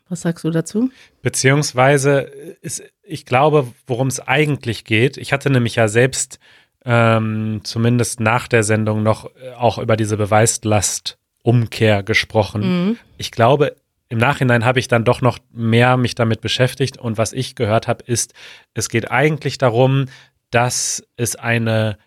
was 0.09 0.21
sagst 0.21 0.43
du 0.43 0.51
dazu? 0.51 0.91
Beziehungsweise 1.21 2.29
ist, 2.61 2.83
ich 3.03 3.25
glaube, 3.25 3.67
worum 3.87 4.07
es 4.07 4.19
eigentlich 4.19 4.85
geht. 4.85 5.17
Ich 5.17 5.33
hatte 5.33 5.49
nämlich 5.49 5.75
ja 5.75 5.87
selbst 5.87 6.39
ähm, 6.85 7.61
zumindest 7.63 8.19
nach 8.19 8.47
der 8.47 8.63
Sendung 8.63 9.03
noch 9.03 9.25
äh, 9.25 9.51
auch 9.57 9.77
über 9.77 9.97
diese 9.97 10.17
Beweislast 10.17 11.17
Umkehr 11.41 12.03
gesprochen. 12.03 12.61
Mhm. 12.87 12.97
Ich 13.17 13.31
glaube, 13.31 13.75
im 14.09 14.17
Nachhinein 14.17 14.65
habe 14.65 14.79
ich 14.79 14.87
dann 14.87 15.05
doch 15.05 15.21
noch 15.21 15.37
mehr 15.51 15.95
mich 15.95 16.15
damit 16.15 16.41
beschäftigt 16.41 16.97
und 16.97 17.17
was 17.17 17.31
ich 17.31 17.55
gehört 17.55 17.87
habe, 17.87 18.03
ist, 18.05 18.33
es 18.73 18.89
geht 18.89 19.11
eigentlich 19.11 19.57
darum, 19.57 20.05
dass 20.51 21.03
es 21.15 21.35
eine 21.35 21.97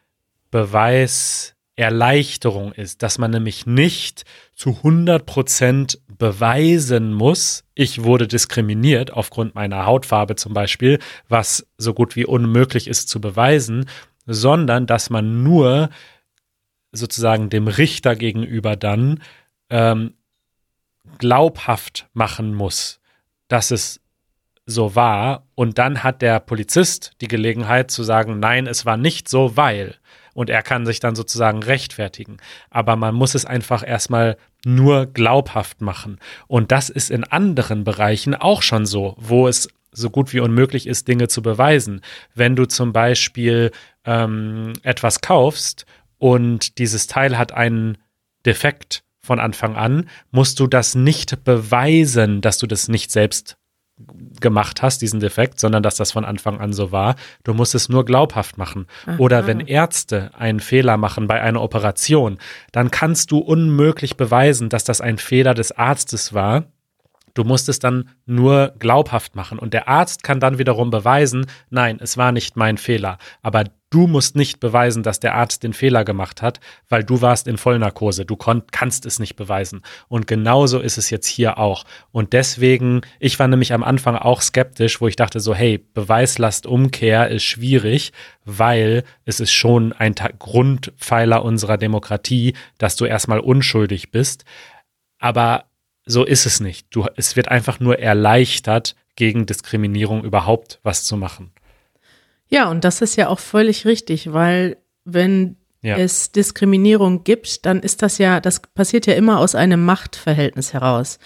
Beweiserleichterung 0.50 2.72
ist, 2.72 3.02
dass 3.02 3.18
man 3.18 3.30
nämlich 3.30 3.66
nicht 3.66 4.24
zu 4.54 4.70
100 4.70 5.26
Prozent 5.26 6.00
beweisen 6.18 7.12
muss, 7.12 7.64
ich 7.74 8.04
wurde 8.04 8.28
diskriminiert 8.28 9.12
aufgrund 9.12 9.54
meiner 9.54 9.86
Hautfarbe 9.86 10.36
zum 10.36 10.54
Beispiel, 10.54 10.98
was 11.28 11.66
so 11.78 11.94
gut 11.94 12.16
wie 12.16 12.26
unmöglich 12.26 12.86
ist 12.86 13.08
zu 13.08 13.20
beweisen, 13.20 13.88
sondern 14.26 14.86
dass 14.86 15.10
man 15.10 15.42
nur 15.42 15.90
sozusagen 16.92 17.50
dem 17.50 17.66
Richter 17.66 18.14
gegenüber 18.14 18.76
dann 18.76 19.20
ähm, 19.70 20.14
glaubhaft 21.18 22.08
machen 22.12 22.54
muss, 22.54 23.00
dass 23.48 23.70
es 23.70 24.01
so 24.66 24.94
war. 24.94 25.46
Und 25.54 25.78
dann 25.78 26.02
hat 26.02 26.22
der 26.22 26.40
Polizist 26.40 27.12
die 27.20 27.28
Gelegenheit 27.28 27.90
zu 27.90 28.02
sagen, 28.02 28.40
nein, 28.40 28.66
es 28.66 28.86
war 28.86 28.96
nicht 28.96 29.28
so, 29.28 29.56
weil. 29.56 29.96
Und 30.34 30.48
er 30.48 30.62
kann 30.62 30.86
sich 30.86 31.00
dann 31.00 31.14
sozusagen 31.14 31.62
rechtfertigen. 31.62 32.38
Aber 32.70 32.96
man 32.96 33.14
muss 33.14 33.34
es 33.34 33.44
einfach 33.44 33.86
erstmal 33.86 34.36
nur 34.64 35.06
glaubhaft 35.06 35.80
machen. 35.80 36.18
Und 36.46 36.72
das 36.72 36.88
ist 36.88 37.10
in 37.10 37.24
anderen 37.24 37.84
Bereichen 37.84 38.34
auch 38.34 38.62
schon 38.62 38.86
so, 38.86 39.14
wo 39.18 39.46
es 39.46 39.68
so 39.92 40.08
gut 40.08 40.32
wie 40.32 40.40
unmöglich 40.40 40.86
ist, 40.86 41.06
Dinge 41.06 41.28
zu 41.28 41.42
beweisen. 41.42 42.00
Wenn 42.34 42.56
du 42.56 42.64
zum 42.64 42.92
Beispiel 42.92 43.72
ähm, 44.06 44.72
etwas 44.82 45.20
kaufst 45.20 45.84
und 46.18 46.78
dieses 46.78 47.06
Teil 47.06 47.36
hat 47.36 47.52
einen 47.52 47.98
Defekt 48.46 49.02
von 49.20 49.38
Anfang 49.38 49.76
an, 49.76 50.08
musst 50.30 50.58
du 50.60 50.66
das 50.66 50.94
nicht 50.94 51.44
beweisen, 51.44 52.40
dass 52.40 52.58
du 52.58 52.66
das 52.66 52.88
nicht 52.88 53.10
selbst 53.10 53.56
gemacht 54.40 54.82
hast, 54.82 55.02
diesen 55.02 55.20
Defekt, 55.20 55.60
sondern 55.60 55.82
dass 55.82 55.96
das 55.96 56.12
von 56.12 56.24
Anfang 56.24 56.60
an 56.60 56.72
so 56.72 56.92
war. 56.92 57.14
Du 57.44 57.54
musst 57.54 57.74
es 57.74 57.88
nur 57.88 58.04
glaubhaft 58.04 58.58
machen. 58.58 58.86
Aha. 59.06 59.16
Oder 59.18 59.46
wenn 59.46 59.60
Ärzte 59.60 60.30
einen 60.34 60.60
Fehler 60.60 60.96
machen 60.96 61.26
bei 61.26 61.40
einer 61.40 61.62
Operation, 61.62 62.38
dann 62.72 62.90
kannst 62.90 63.30
du 63.30 63.38
unmöglich 63.38 64.16
beweisen, 64.16 64.68
dass 64.68 64.84
das 64.84 65.00
ein 65.00 65.18
Fehler 65.18 65.54
des 65.54 65.72
Arztes 65.72 66.34
war. 66.34 66.64
Du 67.34 67.44
musst 67.44 67.68
es 67.68 67.78
dann 67.78 68.10
nur 68.26 68.74
glaubhaft 68.78 69.36
machen. 69.36 69.58
Und 69.58 69.74
der 69.74 69.88
Arzt 69.88 70.22
kann 70.22 70.40
dann 70.40 70.58
wiederum 70.58 70.90
beweisen, 70.90 71.46
nein, 71.70 71.98
es 72.00 72.16
war 72.16 72.32
nicht 72.32 72.56
mein 72.56 72.78
Fehler. 72.78 73.18
Aber 73.42 73.64
du 73.90 74.06
musst 74.06 74.36
nicht 74.36 74.58
beweisen, 74.60 75.02
dass 75.02 75.20
der 75.20 75.34
Arzt 75.34 75.62
den 75.62 75.72
Fehler 75.72 76.04
gemacht 76.04 76.42
hat, 76.42 76.60
weil 76.88 77.04
du 77.04 77.20
warst 77.20 77.46
in 77.46 77.58
Vollnarkose. 77.58 78.24
Du 78.24 78.36
kannst 78.36 79.06
es 79.06 79.18
nicht 79.18 79.36
beweisen. 79.36 79.82
Und 80.08 80.26
genauso 80.26 80.80
ist 80.80 80.98
es 80.98 81.10
jetzt 81.10 81.26
hier 81.26 81.58
auch. 81.58 81.84
Und 82.10 82.32
deswegen, 82.32 83.02
ich 83.20 83.38
war 83.38 83.48
nämlich 83.48 83.72
am 83.72 83.84
Anfang 83.84 84.16
auch 84.16 84.40
skeptisch, 84.40 85.00
wo 85.00 85.08
ich 85.08 85.16
dachte 85.16 85.40
so, 85.40 85.54
hey, 85.54 85.78
Beweislastumkehr 85.78 87.28
ist 87.28 87.44
schwierig, 87.44 88.12
weil 88.44 89.04
es 89.24 89.40
ist 89.40 89.52
schon 89.52 89.92
ein 89.92 90.14
Grundpfeiler 90.14 91.44
unserer 91.44 91.76
Demokratie, 91.76 92.54
dass 92.78 92.96
du 92.96 93.04
erstmal 93.04 93.40
unschuldig 93.40 94.10
bist. 94.10 94.44
Aber 95.18 95.66
so 96.06 96.24
ist 96.24 96.46
es 96.46 96.60
nicht. 96.60 96.86
Du, 96.90 97.06
es 97.16 97.36
wird 97.36 97.48
einfach 97.48 97.80
nur 97.80 97.98
erleichtert, 97.98 98.96
gegen 99.16 99.44
Diskriminierung 99.46 100.24
überhaupt 100.24 100.80
was 100.82 101.04
zu 101.04 101.16
machen. 101.16 101.52
Ja, 102.48 102.70
und 102.70 102.84
das 102.84 103.02
ist 103.02 103.16
ja 103.16 103.28
auch 103.28 103.38
völlig 103.38 103.84
richtig, 103.84 104.32
weil 104.32 104.76
wenn 105.04 105.56
Ja. 105.82 105.96
es 105.96 106.32
Diskriminierung 106.32 107.24
gibt, 107.24 107.66
dann 107.66 107.80
ist 107.80 108.02
das 108.02 108.18
ja, 108.18 108.40
das 108.40 108.60
passiert 108.60 109.06
ja 109.06 109.14
immer 109.14 109.38
aus 109.38 109.54
einem 109.54 109.84
Machtverhältnis 109.84 110.72
heraus. 110.72 111.18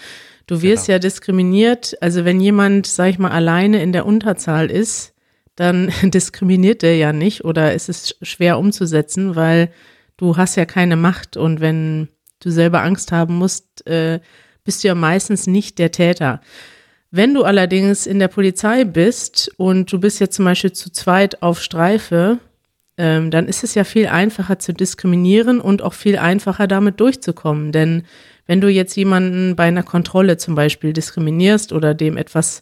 Du 0.47 0.61
wirst 0.61 0.85
Genau. 0.87 0.95
ja 0.95 0.99
diskriminiert, 0.99 1.95
also 2.01 2.25
wenn 2.25 2.39
jemand, 2.41 2.87
sag 2.87 3.09
ich 3.09 3.19
mal, 3.19 3.31
alleine 3.31 3.81
in 3.83 3.91
der 3.91 4.05
Unterzahl 4.05 4.71
ist, 4.71 5.13
dann 5.55 5.89
diskriminiert 6.03 6.81
der 6.81 6.97
ja 6.97 7.13
nicht 7.13 7.45
oder 7.45 7.73
es 7.73 7.87
ist 7.89 8.17
schwer 8.21 8.57
umzusetzen, 8.57 9.35
weil 9.35 9.71
du 10.17 10.37
hast 10.37 10.55
ja 10.55 10.65
keine 10.65 10.95
Macht 10.95 11.37
und 11.37 11.59
wenn 11.61 12.09
du 12.39 12.49
selber 12.49 12.81
Angst 12.83 13.11
haben 13.11 13.35
musst, 13.35 13.85
äh, 13.87 14.19
bist 14.67 14.83
du 14.83 14.89
ja 14.89 14.95
meistens 14.95 15.47
nicht 15.47 15.79
der 15.79 15.93
Täter. 15.93 16.41
Wenn 17.09 17.33
du 17.33 17.45
allerdings 17.45 18.05
in 18.05 18.19
der 18.19 18.27
Polizei 18.27 18.83
bist 18.83 19.49
und 19.55 19.89
du 19.91 19.97
bist 19.97 20.19
jetzt 20.19 20.35
zum 20.35 20.43
Beispiel 20.43 20.73
zu 20.73 20.91
zweit 20.91 21.41
auf 21.41 21.61
Streife, 21.61 22.39
ähm, 22.97 23.31
dann 23.31 23.47
ist 23.47 23.63
es 23.63 23.75
ja 23.75 23.85
viel 23.85 24.07
einfacher 24.07 24.59
zu 24.59 24.73
diskriminieren 24.73 25.61
und 25.61 25.81
auch 25.81 25.93
viel 25.93 26.17
einfacher 26.17 26.67
damit 26.67 26.99
durchzukommen. 26.99 27.71
Denn 27.71 28.03
wenn 28.45 28.59
du 28.59 28.67
jetzt 28.67 28.97
jemanden 28.97 29.55
bei 29.55 29.63
einer 29.63 29.83
Kontrolle 29.83 30.35
zum 30.35 30.55
Beispiel 30.55 30.91
diskriminierst 30.91 31.71
oder 31.71 31.93
dem 31.93 32.17
etwas 32.17 32.61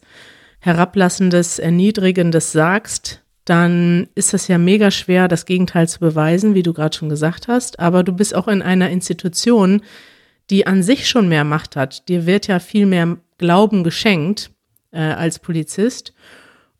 Herablassendes, 0.60 1.58
Erniedrigendes 1.58 2.52
sagst, 2.52 3.22
dann 3.44 4.06
ist 4.14 4.32
das 4.32 4.46
ja 4.46 4.58
mega 4.58 4.92
schwer, 4.92 5.26
das 5.26 5.44
Gegenteil 5.44 5.88
zu 5.88 5.98
beweisen, 5.98 6.54
wie 6.54 6.62
du 6.62 6.72
gerade 6.72 6.96
schon 6.96 7.08
gesagt 7.08 7.48
hast. 7.48 7.80
Aber 7.80 8.04
du 8.04 8.12
bist 8.12 8.32
auch 8.32 8.46
in 8.46 8.62
einer 8.62 8.90
Institution, 8.90 9.82
die 10.50 10.66
an 10.66 10.82
sich 10.82 11.08
schon 11.08 11.28
mehr 11.28 11.44
Macht 11.44 11.76
hat. 11.76 12.08
Dir 12.08 12.26
wird 12.26 12.46
ja 12.46 12.58
viel 12.58 12.86
mehr 12.86 13.16
Glauben 13.38 13.84
geschenkt 13.84 14.50
äh, 14.92 15.00
als 15.00 15.38
Polizist. 15.38 16.12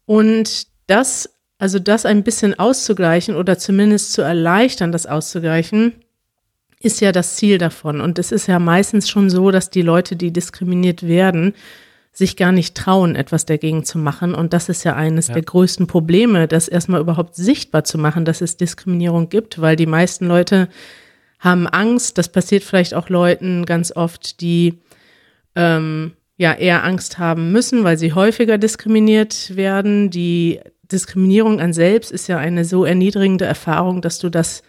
Und 0.05 0.69
das, 0.87 1.29
also 1.59 1.79
das 1.79 2.07
ein 2.07 2.23
bisschen 2.23 2.59
auszugleichen 2.59 3.35
oder 3.35 3.59
zumindest 3.59 4.13
zu 4.13 4.23
erleichtern, 4.23 4.93
das 4.93 5.07
auszugleichen, 5.07 5.93
ist 6.81 7.01
ja 7.01 7.11
das 7.11 7.37
Ziel 7.37 7.59
davon. 7.59 8.01
Und 8.01 8.19
es 8.19 8.33
ist 8.33 8.47
ja 8.47 8.59
meistens 8.59 9.09
schon 9.09 9.31
so, 9.31 9.51
dass 9.51 9.71
die 9.71 9.83
Leute, 9.83 10.15
die 10.15 10.33
diskriminiert 10.33 11.03
werden, 11.07 11.55
sich 12.13 12.37
gar 12.37 12.53
nicht 12.53 12.75
trauen, 12.75 13.15
etwas 13.15 13.45
dagegen 13.45 13.85
zu 13.85 13.99
machen. 13.99 14.35
Und 14.35 14.53
das 14.53 14.69
ist 14.69 14.85
ja 14.85 14.95
eines 14.95 15.29
Ja. 15.29 15.35
der 15.35 15.43
größten 15.43 15.87
Probleme, 15.87 16.49
das 16.49 16.69
erstmal 16.69 17.01
überhaupt 17.01 17.35
sichtbar 17.35 17.85
zu 17.85 17.99
machen, 17.99 18.25
dass 18.25 18.41
es 18.41 18.57
Diskriminierung 18.57 19.29
gibt, 19.29 19.61
weil 19.61 19.77
die 19.77 19.87
meisten 19.87 20.27
Leute 20.27 20.69
haben 21.47 21.67
Angst. 21.67 22.19
Das 22.19 22.29
passiert 22.29 22.65
vielleicht 22.65 22.93
auch 22.93 23.09
Leuten 23.09 23.65
ganz 23.65 23.93
oft, 23.93 24.41
die 24.43 24.75
ähm, 25.55 26.13
ja 26.37 26.53
eher 26.53 26.85
Angst 26.85 27.19
haben 27.19 27.53
müssen, 27.53 27.85
weil 27.85 27.97
sie 27.97 28.13
häufiger 28.13 28.59
diskriminiert 28.59 29.57
werden. 29.57 30.11
Die 30.11 30.61
Diskriminierung 30.93 31.61
an 31.61 31.73
selbst 31.73 32.13
ist 32.13 32.27
ja 32.29 32.39
eine 32.39 32.65
so 32.65 32.85
erniedrigende 32.85 33.47
Erfahrung, 33.47 34.03
dass 34.03 34.19
du 34.19 34.29
das 34.29 34.63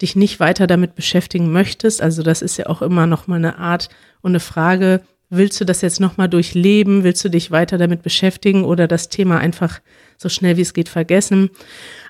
dich 0.00 0.16
nicht 0.16 0.40
weiter 0.40 0.66
damit 0.66 0.96
beschäftigen 0.96 1.52
möchtest. 1.52 2.02
Also 2.02 2.22
das 2.22 2.42
ist 2.42 2.56
ja 2.56 2.66
auch 2.66 2.82
immer 2.82 3.06
noch 3.06 3.28
mal 3.28 3.36
eine 3.36 3.58
Art 3.58 3.88
und 4.20 4.32
eine 4.32 4.40
Frage, 4.40 5.02
willst 5.30 5.60
du 5.60 5.64
das 5.64 5.80
jetzt 5.80 6.00
noch 6.00 6.16
mal 6.16 6.28
durchleben? 6.28 7.04
Willst 7.04 7.24
du 7.24 7.28
dich 7.28 7.50
weiter 7.50 7.78
damit 7.78 8.02
beschäftigen 8.02 8.64
oder 8.64 8.88
das 8.88 9.08
Thema 9.08 9.38
einfach 9.38 9.80
so 10.18 10.28
schnell 10.28 10.56
wie 10.56 10.62
es 10.62 10.74
geht 10.74 10.88
vergessen? 10.88 11.50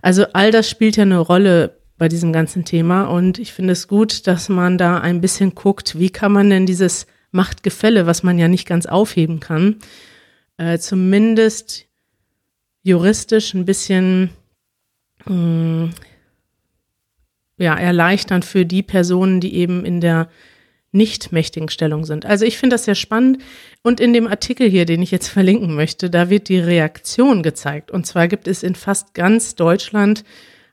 Also 0.00 0.26
all 0.32 0.50
das 0.50 0.68
spielt 0.68 0.96
ja 0.96 1.02
eine 1.02 1.18
Rolle 1.18 1.81
bei 2.02 2.08
diesem 2.08 2.32
ganzen 2.32 2.64
Thema 2.64 3.04
und 3.04 3.38
ich 3.38 3.52
finde 3.52 3.74
es 3.74 3.86
gut, 3.86 4.26
dass 4.26 4.48
man 4.48 4.76
da 4.76 4.98
ein 4.98 5.20
bisschen 5.20 5.54
guckt, 5.54 6.00
wie 6.00 6.10
kann 6.10 6.32
man 6.32 6.50
denn 6.50 6.66
dieses 6.66 7.06
Machtgefälle, 7.30 8.06
was 8.06 8.24
man 8.24 8.40
ja 8.40 8.48
nicht 8.48 8.66
ganz 8.66 8.86
aufheben 8.86 9.38
kann, 9.38 9.76
äh, 10.56 10.78
zumindest 10.78 11.86
juristisch 12.82 13.54
ein 13.54 13.66
bisschen 13.66 14.30
mh, 15.26 15.90
ja, 17.58 17.76
erleichtern 17.76 18.42
für 18.42 18.66
die 18.66 18.82
Personen, 18.82 19.40
die 19.40 19.54
eben 19.54 19.84
in 19.84 20.00
der 20.00 20.28
nicht 20.90 21.30
mächtigen 21.30 21.68
Stellung 21.68 22.04
sind. 22.04 22.26
Also 22.26 22.44
ich 22.44 22.58
finde 22.58 22.74
das 22.74 22.84
sehr 22.84 22.96
spannend. 22.96 23.40
Und 23.82 24.00
in 24.00 24.12
dem 24.12 24.26
Artikel 24.26 24.68
hier, 24.68 24.86
den 24.86 25.02
ich 25.02 25.12
jetzt 25.12 25.28
verlinken 25.28 25.76
möchte, 25.76 26.10
da 26.10 26.30
wird 26.30 26.48
die 26.48 26.58
Reaktion 26.58 27.44
gezeigt. 27.44 27.92
Und 27.92 28.08
zwar 28.08 28.26
gibt 28.26 28.48
es 28.48 28.64
in 28.64 28.74
fast 28.74 29.14
ganz 29.14 29.54
Deutschland 29.54 30.24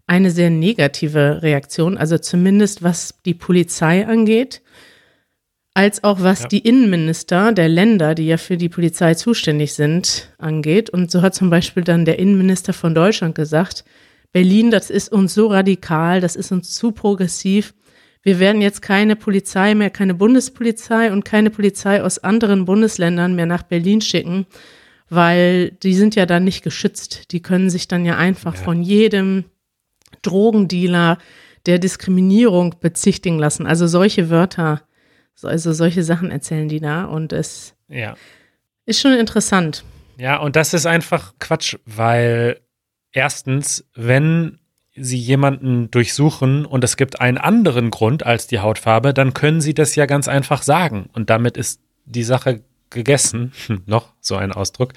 eine 0.09 0.31
sehr 0.31 0.49
negative 0.49 1.41
Reaktion, 1.43 1.97
also 1.97 2.17
zumindest 2.17 2.81
was 2.83 3.13
die 3.25 3.35
Polizei 3.35 4.07
angeht, 4.07 4.61
als 5.75 6.03
auch 6.03 6.21
was 6.21 6.41
Ja. 6.41 6.47
die 6.47 6.59
Innenminister 6.67 7.51
der 7.53 7.69
Länder, 7.69 8.15
die 8.15 8.25
ja 8.25 8.37
für 8.37 8.57
die 8.57 8.69
Polizei 8.69 9.13
zuständig 9.13 9.73
sind, 9.73 10.33
angeht. 10.39 10.89
Und 10.89 11.11
so 11.11 11.21
hat 11.21 11.35
zum 11.35 11.49
Beispiel 11.49 11.83
dann 11.83 12.05
der 12.05 12.17
Innenminister 12.19 12.73
von 12.73 12.95
Deutschland 12.95 13.35
gesagt, 13.35 13.85
Berlin, 14.31 14.71
das 14.71 14.89
ist 14.89 15.11
uns 15.11 15.33
so 15.35 15.47
radikal, 15.47 16.21
das 16.21 16.35
ist 16.35 16.51
uns 16.51 16.71
zu 16.71 16.91
progressiv. 16.91 17.73
Wir 18.23 18.39
werden 18.39 18.61
jetzt 18.61 18.81
keine 18.81 19.15
Polizei 19.15 19.75
mehr, 19.75 19.89
keine 19.91 20.13
Bundespolizei 20.15 21.11
und 21.11 21.23
keine 21.23 21.51
Polizei 21.51 22.01
aus 22.03 22.17
anderen 22.19 22.65
Bundesländern 22.65 23.35
mehr 23.35 23.45
nach 23.45 23.63
Berlin 23.63 24.01
schicken, 24.01 24.45
weil 25.09 25.71
die 25.83 25.93
sind 25.93 26.15
ja 26.15 26.25
dann 26.25 26.43
nicht 26.43 26.63
geschützt. 26.63 27.31
Die 27.31 27.41
können 27.41 27.69
sich 27.69 27.87
dann 27.87 28.05
ja 28.05 28.17
einfach 28.17 28.55
Ja. 28.55 28.61
von 28.61 28.81
jedem 28.81 29.45
Drogendealer 30.21 31.17
der 31.65 31.79
Diskriminierung 31.79 32.75
bezichtigen 32.79 33.37
lassen. 33.39 33.65
Also 33.65 33.87
solche 33.87 34.29
Wörter, 34.29 34.81
so- 35.35 35.47
also 35.47 35.73
solche 35.73 36.03
Sachen 36.03 36.31
erzählen 36.31 36.67
die 36.69 36.79
da 36.79 37.05
und 37.05 37.33
es 37.33 37.75
Ja. 37.87 38.15
ist 38.85 39.01
schon 39.01 39.13
interessant. 39.13 39.83
Ja, 40.17 40.37
und 40.37 40.55
das 40.55 40.73
ist 40.73 40.85
einfach 40.85 41.33
Quatsch, 41.39 41.75
weil 41.85 42.59
erstens, 43.11 43.85
wenn 43.95 44.59
Sie 45.01 45.17
jemanden 45.17 45.89
durchsuchen 45.91 46.65
und 46.65 46.83
es 46.83 46.97
gibt 46.97 47.21
einen 47.21 47.37
anderen 47.37 47.89
Grund 47.89 48.25
als 48.25 48.47
die 48.47 48.59
Hautfarbe, 48.59 49.13
dann 49.13 49.33
können 49.33 49.61
Sie 49.61 49.73
das 49.73 49.95
ja 49.95 50.05
ganz 50.05 50.27
einfach 50.27 50.61
sagen. 50.61 51.09
Und 51.13 51.29
damit 51.29 51.55
ist 51.55 51.79
die 52.05 52.23
Sache 52.23 52.63
gegessen. 52.89 53.53
Noch 53.85 54.09
so 54.19 54.35
ein 54.35 54.51
Ausdruck. 54.51 54.91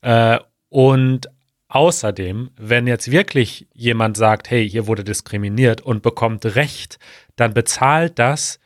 Äh, 0.00 0.38
und 0.70 1.28
außerdem, 1.72 2.50
wenn 2.56 2.86
jetzt 2.86 3.10
wirklich 3.10 3.66
jemand 3.72 4.18
sagt, 4.18 4.50
hey, 4.50 4.68
hier 4.68 4.86
wurde 4.86 5.04
diskriminiert 5.04 5.80
und 5.80 6.02
bekommt 6.02 6.44
Recht, 6.54 6.98
dann 7.34 7.54
bezahlt 7.54 8.18
das 8.18 8.60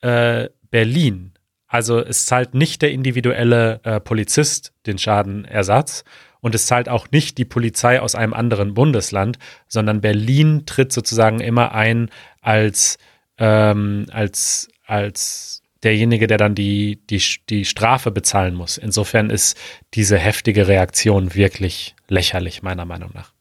äh, 0.00 0.48
Berlin. 0.70 1.34
Also 1.66 1.98
es 1.98 2.24
zahlt 2.24 2.54
nicht 2.54 2.80
der 2.80 2.90
individuelle 2.90 3.80
äh, 3.84 4.00
Polizist 4.00 4.72
den 4.86 4.96
Schadenersatz 4.96 6.04
und 6.40 6.54
es 6.54 6.64
zahlt 6.64 6.88
auch 6.88 7.10
nicht 7.10 7.36
die 7.36 7.44
Polizei 7.44 8.00
aus 8.00 8.14
einem 8.14 8.32
anderen 8.32 8.72
Bundesland, 8.72 9.38
sondern 9.68 10.00
Berlin 10.00 10.64
tritt 10.64 10.92
sozusagen 10.92 11.40
immer 11.40 11.72
ein 11.72 12.08
als, 12.40 12.96
ähm, 13.36 14.06
als, 14.10 14.68
als 14.86 15.55
derjenige, 15.86 16.26
der 16.26 16.36
dann 16.36 16.54
die, 16.54 16.98
die, 17.08 17.22
die 17.48 17.64
Strafe 17.64 18.10
bezahlen 18.10 18.54
muss. 18.54 18.76
Insofern 18.76 19.30
ist 19.30 19.56
diese 19.94 20.18
heftige 20.18 20.66
Reaktion 20.68 21.34
wirklich 21.34 21.94
lächerlich, 22.08 22.62
meiner 22.62 22.84
Meinung 22.84 23.10
nach. 23.14 23.32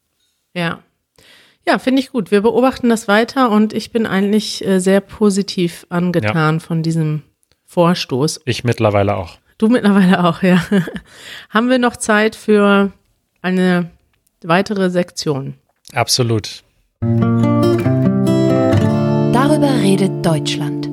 Ja. 0.53 0.83
Ja, 1.67 1.79
finde 1.79 2.01
ich 2.01 2.11
gut. 2.11 2.29
Wir 2.29 2.41
beobachten 2.41 2.87
das 2.89 3.07
weiter 3.07 3.49
und 3.49 3.73
ich 3.73 3.91
bin 3.91 4.05
eigentlich 4.05 4.63
äh, 4.65 4.79
sehr 4.79 5.01
positiv 5.01 5.87
angetan 5.89 6.55
ja. 6.55 6.59
von 6.59 6.83
diesem 6.83 7.23
Vorstoß. 7.65 8.41
Ich 8.45 8.63
mittlerweile 8.63 9.17
auch. 9.17 9.39
Du 9.57 9.67
mittlerweile 9.67 10.23
auch, 10.23 10.43
ja. 10.43 10.63
Haben 11.49 11.69
wir 11.69 11.79
noch 11.79 11.97
Zeit 11.97 12.35
für 12.35 12.91
eine 13.41 13.89
weitere 14.43 14.91
Sektion? 14.91 15.55
Absolut. 15.93 16.63
Darüber 19.33 19.73
redet 19.81 20.23
Deutschland. 20.23 20.84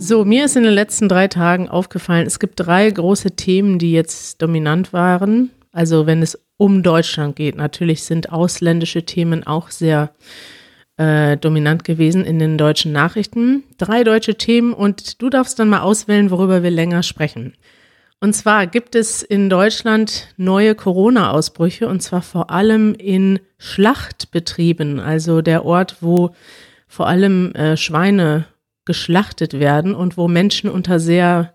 So, 0.00 0.24
mir 0.24 0.44
ist 0.44 0.56
in 0.56 0.62
den 0.62 0.72
letzten 0.72 1.08
drei 1.08 1.28
Tagen 1.28 1.68
aufgefallen, 1.68 2.26
es 2.26 2.38
gibt 2.38 2.60
drei 2.60 2.88
große 2.90 3.32
Themen, 3.32 3.78
die 3.78 3.92
jetzt 3.92 4.40
dominant 4.40 4.92
waren. 4.92 5.50
Also 5.72 6.06
wenn 6.06 6.22
es 6.22 6.38
um 6.56 6.82
Deutschland 6.82 7.36
geht. 7.36 7.56
Natürlich 7.56 8.02
sind 8.02 8.32
ausländische 8.32 9.04
Themen 9.04 9.46
auch 9.46 9.70
sehr 9.70 10.10
äh, 10.98 11.36
dominant 11.36 11.84
gewesen 11.84 12.24
in 12.24 12.38
den 12.38 12.58
deutschen 12.58 12.92
Nachrichten. 12.92 13.62
Drei 13.78 14.04
deutsche 14.04 14.36
Themen 14.36 14.74
und 14.74 15.22
du 15.22 15.30
darfst 15.30 15.58
dann 15.58 15.68
mal 15.68 15.80
auswählen, 15.80 16.30
worüber 16.30 16.62
wir 16.62 16.70
länger 16.70 17.02
sprechen. 17.02 17.54
Und 18.20 18.34
zwar 18.34 18.66
gibt 18.66 18.96
es 18.96 19.22
in 19.22 19.48
Deutschland 19.48 20.34
neue 20.36 20.74
Corona-Ausbrüche 20.74 21.86
und 21.86 22.02
zwar 22.02 22.22
vor 22.22 22.50
allem 22.50 22.94
in 22.94 23.38
Schlachtbetrieben, 23.58 24.98
also 24.98 25.40
der 25.40 25.64
Ort, 25.64 25.98
wo 26.00 26.30
vor 26.88 27.06
allem 27.06 27.52
äh, 27.52 27.76
Schweine 27.76 28.46
geschlachtet 28.88 29.60
werden 29.60 29.94
und 29.94 30.16
wo 30.16 30.28
Menschen 30.28 30.70
unter 30.70 30.98
sehr 30.98 31.54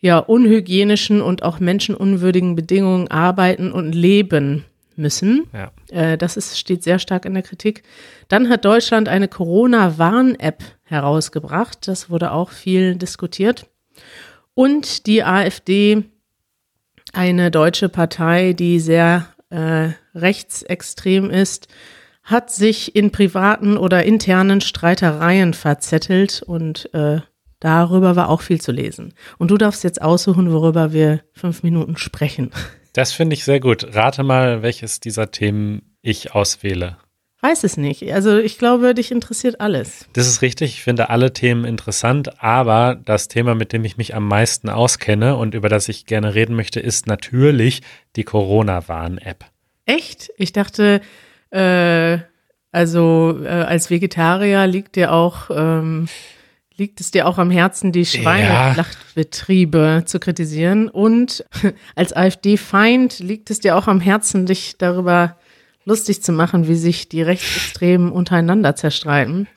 ja, 0.00 0.18
unhygienischen 0.18 1.22
und 1.22 1.44
auch 1.44 1.60
menschenunwürdigen 1.60 2.56
Bedingungen 2.56 3.08
arbeiten 3.08 3.70
und 3.70 3.94
leben 3.94 4.64
müssen. 4.96 5.48
Ja. 5.52 5.70
Äh, 5.90 6.18
das 6.18 6.36
ist, 6.36 6.58
steht 6.58 6.82
sehr 6.82 6.98
stark 6.98 7.24
in 7.24 7.34
der 7.34 7.44
Kritik. 7.44 7.84
Dann 8.26 8.48
hat 8.48 8.64
Deutschland 8.64 9.08
eine 9.08 9.28
Corona-Warn-App 9.28 10.64
herausgebracht. 10.82 11.86
Das 11.86 12.10
wurde 12.10 12.32
auch 12.32 12.50
viel 12.50 12.96
diskutiert. 12.96 13.66
Und 14.54 15.06
die 15.06 15.22
AfD, 15.22 16.02
eine 17.12 17.52
deutsche 17.52 17.88
Partei, 17.88 18.52
die 18.52 18.80
sehr 18.80 19.28
äh, 19.50 19.90
rechtsextrem 20.12 21.30
ist, 21.30 21.68
hat 22.28 22.50
sich 22.50 22.94
in 22.94 23.10
privaten 23.10 23.78
oder 23.78 24.04
internen 24.04 24.60
Streitereien 24.60 25.54
verzettelt 25.54 26.42
und 26.42 26.92
äh, 26.92 27.20
darüber 27.58 28.16
war 28.16 28.28
auch 28.28 28.42
viel 28.42 28.60
zu 28.60 28.70
lesen. 28.70 29.14
Und 29.38 29.50
du 29.50 29.56
darfst 29.56 29.82
jetzt 29.82 30.02
aussuchen, 30.02 30.52
worüber 30.52 30.92
wir 30.92 31.22
fünf 31.32 31.62
Minuten 31.62 31.96
sprechen. 31.96 32.50
Das 32.92 33.12
finde 33.12 33.34
ich 33.34 33.44
sehr 33.44 33.60
gut. 33.60 33.94
Rate 33.94 34.24
mal, 34.24 34.62
welches 34.62 35.00
dieser 35.00 35.30
Themen 35.30 35.96
ich 36.02 36.34
auswähle. 36.34 36.98
Weiß 37.40 37.64
es 37.64 37.78
nicht. 37.78 38.12
Also 38.12 38.36
ich 38.36 38.58
glaube, 38.58 38.94
dich 38.94 39.10
interessiert 39.10 39.60
alles. 39.60 40.06
Das 40.12 40.26
ist 40.26 40.42
richtig. 40.42 40.72
Ich 40.74 40.82
finde 40.82 41.08
alle 41.08 41.32
Themen 41.32 41.64
interessant, 41.64 42.42
aber 42.42 42.94
das 43.02 43.28
Thema, 43.28 43.54
mit 43.54 43.72
dem 43.72 43.84
ich 43.84 43.96
mich 43.96 44.14
am 44.14 44.26
meisten 44.26 44.68
auskenne 44.68 45.36
und 45.36 45.54
über 45.54 45.70
das 45.70 45.88
ich 45.88 46.04
gerne 46.04 46.34
reden 46.34 46.56
möchte, 46.56 46.80
ist 46.80 47.06
natürlich 47.06 47.80
die 48.16 48.24
Corona-Warn-App. 48.24 49.46
Echt? 49.86 50.30
Ich 50.36 50.52
dachte, 50.52 51.00
äh, 51.50 52.18
also 52.72 53.38
äh, 53.42 53.48
als 53.48 53.90
Vegetarier 53.90 54.66
liegt 54.66 54.96
dir 54.96 55.12
auch 55.12 55.50
ähm, 55.50 56.08
liegt 56.78 57.00
es 57.00 57.10
dir 57.10 57.26
auch 57.26 57.38
am 57.38 57.50
Herzen, 57.50 57.92
die 57.92 58.06
Schweineschlachtbetriebe 58.06 59.78
ja. 59.78 60.06
zu 60.06 60.20
kritisieren. 60.20 60.88
Und 60.88 61.44
als 61.96 62.14
AfD-Feind 62.14 63.18
liegt 63.18 63.50
es 63.50 63.60
dir 63.60 63.76
auch 63.76 63.88
am 63.88 64.00
Herzen, 64.00 64.46
dich 64.46 64.78
darüber 64.78 65.36
lustig 65.84 66.22
zu 66.22 66.32
machen, 66.32 66.68
wie 66.68 66.76
sich 66.76 67.08
die 67.08 67.22
Rechtsextremen 67.22 68.12
untereinander 68.12 68.76
zerstreiten. 68.76 69.48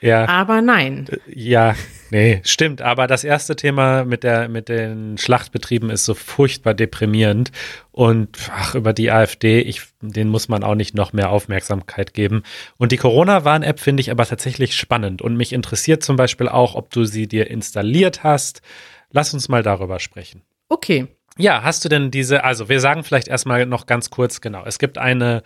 Ja. 0.00 0.28
Aber 0.28 0.62
nein. 0.62 1.06
Ja, 1.26 1.74
nee, 2.10 2.40
stimmt. 2.44 2.82
Aber 2.82 3.06
das 3.06 3.24
erste 3.24 3.56
Thema 3.56 4.04
mit, 4.04 4.22
der, 4.22 4.48
mit 4.48 4.68
den 4.68 5.18
Schlachtbetrieben 5.18 5.90
ist 5.90 6.04
so 6.04 6.14
furchtbar 6.14 6.74
deprimierend. 6.74 7.50
Und 7.90 8.38
ach, 8.52 8.74
über 8.74 8.92
die 8.92 9.10
AfD, 9.10 9.60
ich, 9.60 9.82
denen 10.00 10.30
muss 10.30 10.48
man 10.48 10.62
auch 10.62 10.74
nicht 10.74 10.94
noch 10.94 11.12
mehr 11.12 11.30
Aufmerksamkeit 11.30 12.14
geben. 12.14 12.42
Und 12.76 12.92
die 12.92 12.96
Corona-Warn-App 12.96 13.80
finde 13.80 14.00
ich 14.00 14.10
aber 14.10 14.26
tatsächlich 14.26 14.76
spannend. 14.76 15.22
Und 15.22 15.36
mich 15.36 15.52
interessiert 15.52 16.02
zum 16.02 16.16
Beispiel 16.16 16.48
auch, 16.48 16.74
ob 16.74 16.90
du 16.90 17.04
sie 17.04 17.26
dir 17.26 17.50
installiert 17.50 18.22
hast. 18.22 18.62
Lass 19.10 19.34
uns 19.34 19.48
mal 19.48 19.62
darüber 19.62 19.98
sprechen. 20.00 20.42
Okay. 20.68 21.08
Ja, 21.38 21.62
hast 21.62 21.84
du 21.84 21.88
denn 21.88 22.10
diese, 22.10 22.42
also 22.42 22.68
wir 22.68 22.80
sagen 22.80 23.04
vielleicht 23.04 23.28
erstmal 23.28 23.64
noch 23.64 23.86
ganz 23.86 24.10
kurz, 24.10 24.40
genau, 24.40 24.64
es 24.66 24.80
gibt 24.80 24.98
eine 24.98 25.44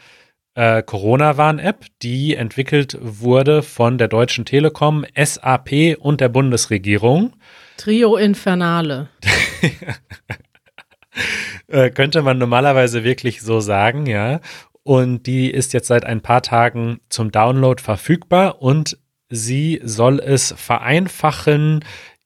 äh, 0.54 0.82
Corona-Warn-App, 0.82 1.86
die 2.02 2.34
entwickelt 2.34 2.98
wurde 3.00 3.62
von 3.62 3.98
der 3.98 4.08
Deutschen 4.08 4.44
Telekom, 4.44 5.04
SAP 5.16 5.96
und 5.98 6.20
der 6.20 6.28
Bundesregierung. 6.28 7.34
Trio 7.76 8.16
Infernale. 8.16 9.08
äh, 11.68 11.90
könnte 11.90 12.22
man 12.22 12.38
normalerweise 12.38 13.04
wirklich 13.04 13.42
so 13.42 13.60
sagen, 13.60 14.06
ja. 14.06 14.40
Und 14.82 15.26
die 15.26 15.50
ist 15.50 15.72
jetzt 15.72 15.88
seit 15.88 16.04
ein 16.04 16.20
paar 16.20 16.42
Tagen 16.42 17.00
zum 17.08 17.30
Download 17.30 17.80
verfügbar 17.80 18.60
und 18.60 18.98
sie 19.28 19.80
soll 19.84 20.18
es 20.18 20.52
vereinfachen, 20.56 21.84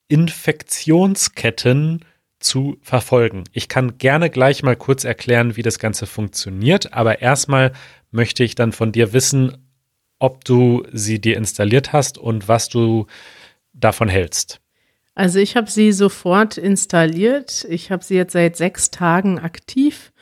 Infektionsketten 0.09 2.01
zu 2.39 2.79
verfolgen. 2.83 3.45
Ich 3.53 3.69
kann 3.69 3.99
gerne 3.99 4.31
gleich 4.31 4.63
mal 4.63 4.77
kurz 4.77 5.05
erklären, 5.05 5.57
wie 5.57 5.63
das 5.63 5.79
Ganze 5.79 6.07
funktioniert, 6.07 6.93
aber 6.93 7.21
erstmal 7.21 7.73
möchte 8.11 8.45
ich 8.45 8.55
dann 8.55 8.73
von 8.73 8.93
dir 8.93 9.13
wissen, 9.13 9.57
ob 10.19 10.45
du 10.45 10.85
sie 10.93 11.21
dir 11.21 11.37
installiert 11.37 11.93
hast 11.93 12.19
und 12.19 12.49
was 12.49 12.69
du 12.69 13.07
davon 13.73 14.09
hältst. 14.09 14.61
Also 15.15 15.39
ich 15.39 15.57
habe 15.57 15.71
sie 15.71 15.93
sofort 15.93 16.59
installiert. 16.59 17.67
Ich 17.71 17.91
habe 17.91 18.05
sie 18.05 18.17
jetzt 18.17 18.33
seit 18.33 18.57
sechs 18.57 18.91
Tagen 18.91 19.39
aktiv. 19.39 20.13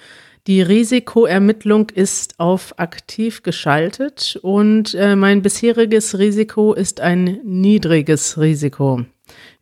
Die 0.47 0.61
Risikoermittlung 0.61 1.88
ist 1.90 2.38
auf 2.38 2.79
aktiv 2.79 3.42
geschaltet 3.42 4.38
und 4.42 4.94
äh, 4.94 5.16
mein 5.16 5.40
bisheriges 5.40 6.18
Risiko 6.18 6.75
ist 6.75 7.01
ein 7.01 7.40
niedriges 7.44 8.38
Risiko, 8.38 9.07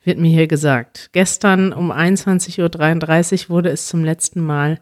wird 0.02 0.18
mir 0.18 0.32
hier 0.32 0.48
gesagt. 0.48 1.11
Gestern 1.12 1.72
um 1.72 1.92
21.33 1.92 3.44
Uhr 3.44 3.50
wurde 3.50 3.70
es 3.70 3.87
zum 3.87 4.04
letzten 4.04 4.40
Mal 4.40 4.80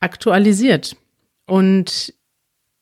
aktualisiert. 0.00 0.96
Und 1.46 2.12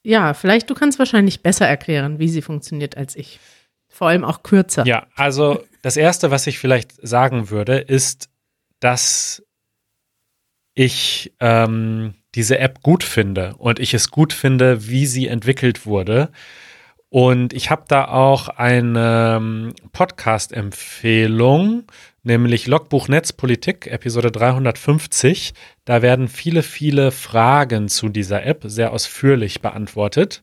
ja, 0.05 0.35
vielleicht 0.35 0.71
du 0.71 0.75
kannst 0.75 0.99
wahrscheinlich 0.99 1.43
besser 1.43 1.67
erklären, 1.67 2.19
wie 2.19 2.29
sie 2.29 2.43
funktioniert 2.43 2.97
als 2.97 3.17
ich. 3.17 3.40
Vor 3.88 4.09
allem 4.09 4.25
auch 4.25 4.43
kürzer. 4.43 4.87
Ja, 4.87 5.07
also 5.17 5.64
das 5.83 5.97
Erste, 5.97 6.31
was 6.31 6.47
ich 6.47 6.59
vielleicht 6.59 6.93
sagen 7.07 7.51
würde, 7.51 7.79
ist, 7.79 8.29
dass 8.81 9.43
ich 10.75 11.33
ähm, 11.40 12.14
diese 12.35 12.59
App 12.59 12.83
gut 12.83 13.03
finde 13.03 13.55
und 13.57 13.79
ich 13.79 13.95
es 13.95 14.11
gut 14.11 14.33
finde, 14.33 14.88
wie 14.88 15.07
sie 15.07 15.27
entwickelt 15.29 15.87
wurde. 15.87 16.31
Und 17.09 17.53
ich 17.53 17.71
habe 17.71 17.85
da 17.87 18.09
auch 18.09 18.49
eine 18.49 19.37
ähm, 19.37 19.75
Podcast-Empfehlung 19.93 21.85
nämlich 22.25 22.67
Logbuch 22.67 23.09
Netzpolitik, 23.09 23.87
Episode 23.87 24.33
350. 24.33 25.55
Da 25.85 26.03
werden 26.03 26.29
viele, 26.29 26.63
viele 26.63 27.13
Fragen 27.13 27.89
zu 27.89 28.09
dieser 28.09 28.45
App 28.45 28.63
sehr 28.65 28.93
ausführlich 28.93 29.61
beantwortet. 29.61 30.43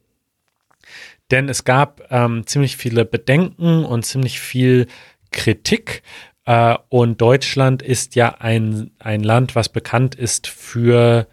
Denn 1.31 1.49
es 1.49 1.63
gab 1.63 2.01
ähm, 2.09 2.45
ziemlich 2.45 2.77
viele 2.77 3.05
Bedenken 3.05 3.83
und 3.85 4.05
ziemlich 4.05 4.39
viel 4.39 4.87
Kritik. 5.31 6.03
Äh, 6.45 6.75
und 6.89 7.19
Deutschland 7.21 7.81
ist 7.81 8.15
ja 8.15 8.35
ein, 8.39 8.91
ein 8.99 9.23
Land, 9.23 9.55
was 9.55 9.69
bekannt 9.69 10.15
ist 10.15 10.47
für 10.47 11.27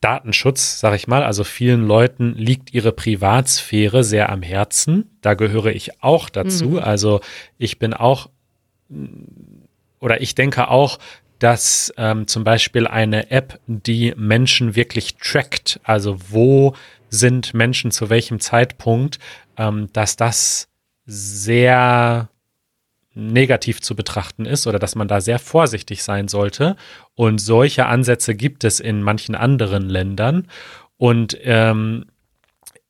Datenschutz, 0.00 0.80
sag 0.80 0.94
ich 0.94 1.06
mal. 1.06 1.22
Also 1.22 1.44
vielen 1.44 1.86
Leuten 1.86 2.34
liegt 2.34 2.74
ihre 2.74 2.92
Privatsphäre 2.92 4.04
sehr 4.04 4.30
am 4.30 4.42
Herzen. 4.42 5.16
Da 5.20 5.34
gehöre 5.34 5.72
ich 5.72 6.02
auch 6.02 6.28
dazu. 6.28 6.70
Mhm. 6.70 6.78
Also 6.78 7.20
ich 7.58 7.78
bin 7.78 7.94
auch 7.94 8.28
oder 10.02 10.20
ich 10.20 10.34
denke 10.34 10.68
auch, 10.68 10.98
dass 11.38 11.92
ähm, 11.96 12.26
zum 12.26 12.44
Beispiel 12.44 12.86
eine 12.86 13.30
App, 13.30 13.58
die 13.66 14.14
Menschen 14.16 14.76
wirklich 14.76 15.16
trackt, 15.16 15.80
also 15.84 16.18
wo 16.28 16.74
sind 17.08 17.54
Menschen 17.54 17.90
zu 17.90 18.10
welchem 18.10 18.40
Zeitpunkt, 18.40 19.18
ähm, 19.56 19.88
dass 19.92 20.16
das 20.16 20.68
sehr 21.04 22.28
negativ 23.14 23.80
zu 23.80 23.94
betrachten 23.94 24.46
ist 24.46 24.66
oder 24.66 24.78
dass 24.78 24.94
man 24.94 25.08
da 25.08 25.20
sehr 25.20 25.38
vorsichtig 25.38 26.02
sein 26.02 26.28
sollte. 26.28 26.76
Und 27.14 27.38
solche 27.38 27.86
Ansätze 27.86 28.34
gibt 28.34 28.64
es 28.64 28.80
in 28.80 29.02
manchen 29.02 29.34
anderen 29.34 29.88
Ländern. 29.88 30.48
Und 30.96 31.36
ähm, 31.42 32.06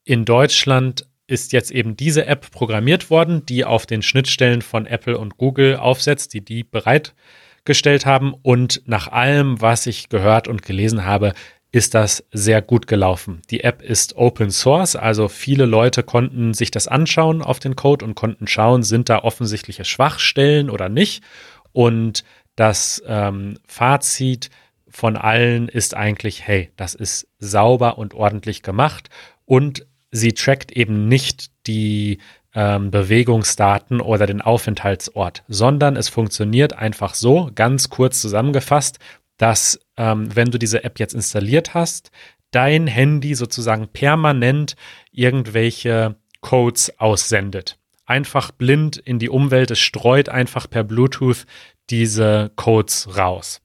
in 0.03 0.25
Deutschland 0.25 1.07
ist 1.27 1.53
jetzt 1.53 1.71
eben 1.71 1.95
diese 1.95 2.25
App 2.25 2.51
programmiert 2.51 3.09
worden, 3.09 3.45
die 3.45 3.65
auf 3.65 3.85
den 3.85 4.01
Schnittstellen 4.01 4.61
von 4.61 4.85
Apple 4.85 5.17
und 5.17 5.37
Google 5.37 5.77
aufsetzt, 5.77 6.33
die 6.33 6.41
die 6.41 6.63
bereitgestellt 6.63 8.05
haben. 8.05 8.33
Und 8.41 8.81
nach 8.85 9.07
allem, 9.07 9.61
was 9.61 9.87
ich 9.87 10.09
gehört 10.09 10.47
und 10.47 10.63
gelesen 10.63 11.05
habe, 11.05 11.33
ist 11.71 11.95
das 11.95 12.23
sehr 12.31 12.61
gut 12.61 12.85
gelaufen. 12.85 13.41
Die 13.49 13.63
App 13.63 13.81
ist 13.81 14.15
Open 14.15 14.51
Source, 14.51 14.95
also 14.95 15.27
viele 15.27 15.65
Leute 15.65 16.03
konnten 16.03 16.53
sich 16.53 16.69
das 16.69 16.87
anschauen 16.87 17.41
auf 17.41 17.59
den 17.59 17.75
Code 17.75 18.05
und 18.05 18.13
konnten 18.13 18.45
schauen, 18.45 18.83
sind 18.83 19.09
da 19.09 19.23
offensichtliche 19.23 19.83
Schwachstellen 19.83 20.69
oder 20.69 20.87
nicht. 20.87 21.23
Und 21.71 22.23
das 22.55 23.01
ähm, 23.07 23.57
Fazit 23.65 24.51
von 24.87 25.17
allen 25.17 25.67
ist 25.67 25.95
eigentlich, 25.95 26.45
hey, 26.45 26.69
das 26.75 26.93
ist 26.93 27.27
sauber 27.39 27.97
und 27.97 28.13
ordentlich 28.13 28.61
gemacht 28.61 29.09
und 29.45 29.87
sie 30.13 30.33
trackt 30.33 30.71
eben 30.71 31.07
nicht 31.07 31.51
die 31.67 32.19
ähm, 32.53 32.91
Bewegungsdaten 32.91 33.99
oder 33.99 34.27
den 34.27 34.41
Aufenthaltsort, 34.41 35.43
sondern 35.47 35.97
es 35.97 36.07
funktioniert 36.07 36.73
einfach 36.73 37.15
so, 37.15 37.49
ganz 37.53 37.89
kurz 37.89 38.21
zusammengefasst, 38.21 38.99
dass 39.37 39.79
ähm, 39.97 40.33
wenn 40.35 40.51
du 40.51 40.59
diese 40.59 40.83
App 40.83 40.99
jetzt 40.99 41.15
installiert 41.15 41.73
hast, 41.73 42.11
dein 42.51 42.85
Handy 42.85 43.33
sozusagen 43.33 43.87
permanent 43.87 44.75
irgendwelche 45.11 46.15
Codes 46.41 46.99
aussendet. 46.99 47.79
Einfach 48.05 48.51
blind 48.51 48.97
in 48.97 49.17
die 49.17 49.29
Umwelt, 49.29 49.71
es 49.71 49.79
streut 49.79 50.29
einfach 50.29 50.69
per 50.69 50.83
Bluetooth 50.83 51.45
diese 51.89 52.51
Codes 52.55 53.17
raus. 53.17 53.61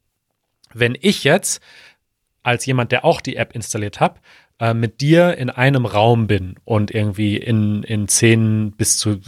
Wenn 0.73 0.97
ich 0.99 1.25
jetzt 1.25 1.61
als 2.43 2.65
jemand, 2.65 2.93
der 2.93 3.05
auch 3.05 3.21
die 3.21 3.37
App 3.37 3.55
installiert 3.55 4.01
hat, 4.01 4.21
äh, 4.61 4.75
mit 4.75 5.01
dir 5.01 5.37
in 5.39 5.51
einem 5.51 5.87
Raum 5.87 6.27
bin 6.27 6.57
und 6.65 6.91
irgendwie 6.91 7.37
in, 7.37 7.83
in 7.83 8.09
zehn 8.09 8.73
bis 8.73 8.99
zu 8.99 9.21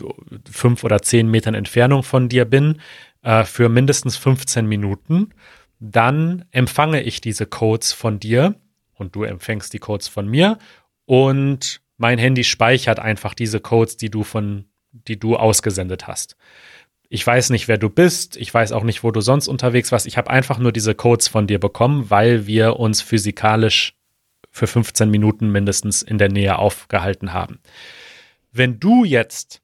fünf 0.50 0.84
oder 0.84 1.02
zehn 1.02 1.30
Metern 1.30 1.54
Entfernung 1.54 2.02
von 2.02 2.28
dir 2.28 2.44
bin, 2.44 2.80
äh, 3.22 3.44
für 3.44 3.68
mindestens 3.68 4.16
15 4.16 4.66
Minuten, 4.66 5.30
dann 5.78 6.44
empfange 6.50 7.02
ich 7.02 7.20
diese 7.20 7.46
Codes 7.46 7.92
von 7.92 8.18
dir 8.18 8.56
und 8.94 9.14
du 9.14 9.24
empfängst 9.24 9.72
die 9.72 9.78
Codes 9.78 10.08
von 10.08 10.28
mir 10.28 10.58
und 11.06 11.80
mein 11.96 12.18
Handy 12.18 12.44
speichert 12.44 12.98
einfach 12.98 13.34
diese 13.34 13.60
Codes, 13.60 13.96
die 13.96 14.10
du 14.10 14.24
von, 14.24 14.64
die 14.90 15.18
du 15.18 15.36
ausgesendet 15.36 16.06
hast. 16.06 16.36
Ich 17.08 17.26
weiß 17.26 17.50
nicht, 17.50 17.68
wer 17.68 17.76
du 17.76 17.90
bist. 17.90 18.36
Ich 18.36 18.54
weiß 18.54 18.72
auch 18.72 18.84
nicht, 18.84 19.02
wo 19.02 19.10
du 19.10 19.20
sonst 19.20 19.48
unterwegs 19.48 19.90
warst. 19.90 20.06
Ich 20.06 20.16
habe 20.16 20.30
einfach 20.30 20.58
nur 20.58 20.72
diese 20.72 20.94
Codes 20.94 21.28
von 21.28 21.46
dir 21.46 21.58
bekommen, 21.58 22.08
weil 22.08 22.46
wir 22.46 22.78
uns 22.78 23.02
physikalisch 23.02 23.99
für 24.50 24.66
15 24.66 25.10
Minuten 25.10 25.50
mindestens 25.50 26.02
in 26.02 26.18
der 26.18 26.28
Nähe 26.28 26.58
aufgehalten 26.58 27.32
haben. 27.32 27.60
Wenn 28.52 28.80
du 28.80 29.04
jetzt 29.04 29.62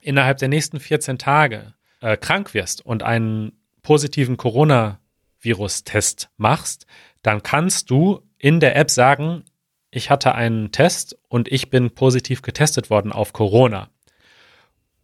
innerhalb 0.00 0.38
der 0.38 0.48
nächsten 0.48 0.78
14 0.78 1.18
Tage 1.18 1.74
äh, 2.00 2.16
krank 2.16 2.54
wirst 2.54 2.84
und 2.84 3.02
einen 3.02 3.52
positiven 3.82 4.36
Corona 4.36 5.00
Virustest 5.40 6.30
machst, 6.36 6.86
dann 7.22 7.42
kannst 7.42 7.90
du 7.90 8.22
in 8.38 8.60
der 8.60 8.76
App 8.76 8.90
sagen, 8.90 9.44
ich 9.90 10.10
hatte 10.10 10.34
einen 10.34 10.72
Test 10.72 11.18
und 11.28 11.50
ich 11.50 11.70
bin 11.70 11.90
positiv 11.90 12.42
getestet 12.42 12.90
worden 12.90 13.12
auf 13.12 13.32
Corona. 13.32 13.88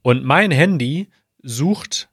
Und 0.03 0.25
mein 0.25 0.51
Handy 0.51 1.09
sucht 1.43 2.09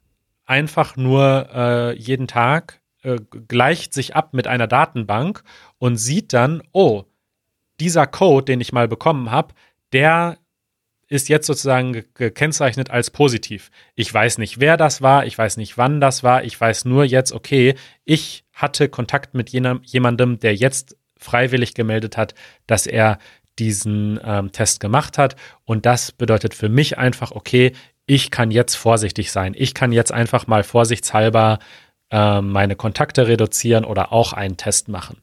einfach 0.46 0.96
nur 0.96 1.48
äh, 1.52 1.96
jeden 1.96 2.26
Tag, 2.26 2.79
äh, 3.02 3.18
gleicht 3.48 3.94
sich 3.94 4.14
ab 4.16 4.34
mit 4.34 4.46
einer 4.46 4.66
Datenbank 4.66 5.42
und 5.78 5.96
sieht 5.96 6.32
dann, 6.32 6.62
oh, 6.72 7.04
dieser 7.80 8.06
Code, 8.06 8.44
den 8.44 8.60
ich 8.60 8.72
mal 8.72 8.88
bekommen 8.88 9.30
habe, 9.30 9.54
der 9.92 10.38
ist 11.08 11.28
jetzt 11.28 11.46
sozusagen 11.46 12.04
gekennzeichnet 12.14 12.90
als 12.90 13.10
positiv. 13.10 13.70
Ich 13.96 14.12
weiß 14.14 14.38
nicht, 14.38 14.60
wer 14.60 14.76
das 14.76 15.02
war, 15.02 15.26
ich 15.26 15.36
weiß 15.36 15.56
nicht, 15.56 15.76
wann 15.76 16.00
das 16.00 16.22
war, 16.22 16.44
ich 16.44 16.58
weiß 16.58 16.84
nur 16.84 17.04
jetzt, 17.04 17.32
okay, 17.32 17.74
ich 18.04 18.44
hatte 18.52 18.88
Kontakt 18.88 19.34
mit 19.34 19.50
jenem, 19.50 19.80
jemandem, 19.82 20.38
der 20.38 20.54
jetzt 20.54 20.96
freiwillig 21.18 21.74
gemeldet 21.74 22.16
hat, 22.16 22.34
dass 22.66 22.86
er 22.86 23.18
diesen 23.58 24.20
ähm, 24.22 24.52
Test 24.52 24.78
gemacht 24.80 25.18
hat. 25.18 25.36
Und 25.64 25.84
das 25.84 26.12
bedeutet 26.12 26.54
für 26.54 26.68
mich 26.68 26.96
einfach, 26.96 27.32
okay, 27.32 27.72
ich 28.06 28.30
kann 28.30 28.50
jetzt 28.50 28.76
vorsichtig 28.76 29.32
sein. 29.32 29.54
Ich 29.56 29.74
kann 29.74 29.92
jetzt 29.92 30.12
einfach 30.12 30.46
mal 30.46 30.62
vorsichtshalber 30.62 31.58
äh, 32.10 32.40
meine 32.40 32.76
Kontakte 32.76 33.28
reduzieren 33.28 33.84
oder 33.84 34.12
auch 34.12 34.32
einen 34.32 34.56
Test 34.56 34.88
machen. 34.88 35.16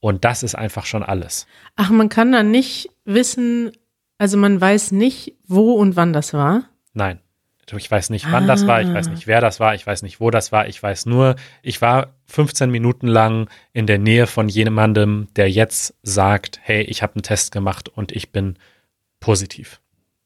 Und 0.00 0.24
das 0.24 0.42
ist 0.42 0.54
einfach 0.54 0.86
schon 0.86 1.02
alles. 1.02 1.46
Ach, 1.76 1.90
man 1.90 2.08
kann 2.08 2.32
dann 2.32 2.50
nicht 2.50 2.90
wissen, 3.04 3.72
also 4.18 4.36
man 4.36 4.60
weiß 4.60 4.92
nicht, 4.92 5.34
wo 5.46 5.72
und 5.72 5.96
wann 5.96 6.12
das 6.12 6.32
war? 6.34 6.64
Nein. 6.92 7.20
Ich 7.76 7.90
weiß 7.90 8.08
nicht, 8.08 8.24
wann 8.32 8.44
ah. 8.44 8.46
das 8.46 8.66
war, 8.66 8.80
ich 8.80 8.92
weiß 8.92 9.10
nicht, 9.10 9.26
wer 9.26 9.42
das 9.42 9.60
war, 9.60 9.74
ich 9.74 9.86
weiß 9.86 10.00
nicht, 10.00 10.20
wo 10.20 10.30
das 10.30 10.52
war, 10.52 10.68
ich 10.68 10.82
weiß 10.82 11.04
nur, 11.04 11.36
ich 11.62 11.82
war 11.82 12.14
15 12.26 12.70
Minuten 12.70 13.06
lang 13.06 13.50
in 13.74 13.86
der 13.86 13.98
Nähe 13.98 14.26
von 14.26 14.48
jemandem, 14.48 15.28
der 15.36 15.50
jetzt 15.50 15.94
sagt, 16.02 16.60
hey, 16.62 16.80
ich 16.82 17.02
habe 17.02 17.16
einen 17.16 17.24
Test 17.24 17.52
gemacht 17.52 17.90
und 17.90 18.12
ich 18.12 18.32
bin 18.32 18.56
positiv. 19.20 19.80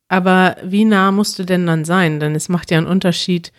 Aber 0.06 0.56
wie 0.62 0.84
nah 0.84 1.10
musst 1.10 1.38
du 1.38 1.44
denn 1.44 1.66
dann 1.66 1.84
sein? 1.84 2.20
Denn 2.20 2.34
es 2.34 2.48
macht 2.48 2.70
ja 2.70 2.78
einen 2.78 2.86
Unterschied, 2.86 3.50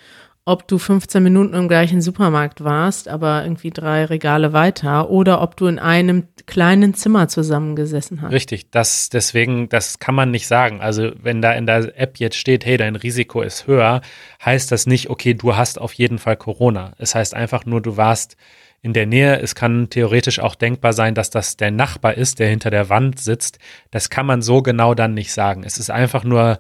ob 0.45 0.67
du 0.67 0.77
15 0.77 1.23
Minuten 1.23 1.53
im 1.53 1.69
gleichen 1.69 2.01
Supermarkt 2.01 2.63
warst, 2.63 3.08
aber 3.08 3.43
irgendwie 3.43 3.71
drei 3.71 4.03
Regale 4.03 4.51
weiter, 4.51 5.10
oder 5.10 5.41
ob 5.41 5.56
du 5.56 5.67
in 5.67 5.79
einem 5.79 6.27
kleinen 6.45 6.93
Zimmer 6.93 7.29
zusammengesessen 7.29 8.21
hast. 8.21 8.34
Richtig, 8.34 8.69
das 8.69 9.10
deswegen, 9.10 9.69
das 9.69 9.99
kann 9.99 10.15
man 10.15 10.32
nicht 10.32 10.47
sagen. 10.47 10.82
Also 10.82 11.12
wenn 11.21 11.41
da 11.41 11.53
in 11.53 11.65
der 11.65 11.97
App 11.97 12.17
jetzt 12.17 12.36
steht, 12.36 12.65
hey, 12.65 12.75
dein 12.75 12.97
Risiko 12.97 13.41
ist 13.41 13.67
höher, 13.67 14.01
heißt 14.43 14.69
das 14.71 14.86
nicht, 14.86 15.10
okay, 15.10 15.34
du 15.34 15.56
hast 15.56 15.79
auf 15.79 15.93
jeden 15.93 16.19
Fall 16.19 16.36
Corona. 16.36 16.93
Es 16.97 17.15
heißt 17.15 17.34
einfach 17.34 17.65
nur, 17.65 17.82
du 17.82 17.95
warst 17.95 18.36
in 18.82 18.91
der 18.91 19.06
Nähe. 19.06 19.39
Es 19.39 19.56
kann 19.56 19.89
theoretisch 19.89 20.39
auch 20.39 20.56
denkbar 20.56 20.91
sein, 20.91 21.15
dass 21.15 21.29
das 21.29 21.56
der 21.56 21.71
Nachbar 21.71 22.15
ist, 22.15 22.39
der 22.39 22.49
hinter 22.49 22.69
der 22.69 22.89
Wand 22.89 23.17
sitzt. 23.19 23.58
Das 23.91 24.10
kann 24.10 24.25
man 24.25 24.41
so 24.41 24.62
genau 24.62 24.93
dann 24.93 25.13
nicht 25.13 25.32
sagen. 25.32 25.63
Es 25.63 25.77
ist 25.77 25.89
einfach 25.89 26.25
nur 26.25 26.60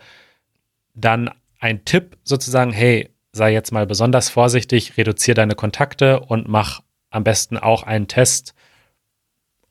dann 0.95 1.29
ein 1.59 1.83
Tipp 1.83 2.17
sozusagen, 2.23 2.71
hey, 2.71 3.12
sei 3.33 3.51
jetzt 3.51 3.71
mal 3.71 3.85
besonders 3.85 4.29
vorsichtig, 4.29 4.95
reduziere 4.97 5.35
deine 5.35 5.55
Kontakte 5.55 6.21
und 6.21 6.47
mach 6.47 6.81
am 7.09 7.23
besten 7.23 7.57
auch 7.57 7.83
einen 7.83 8.07
Test, 8.07 8.53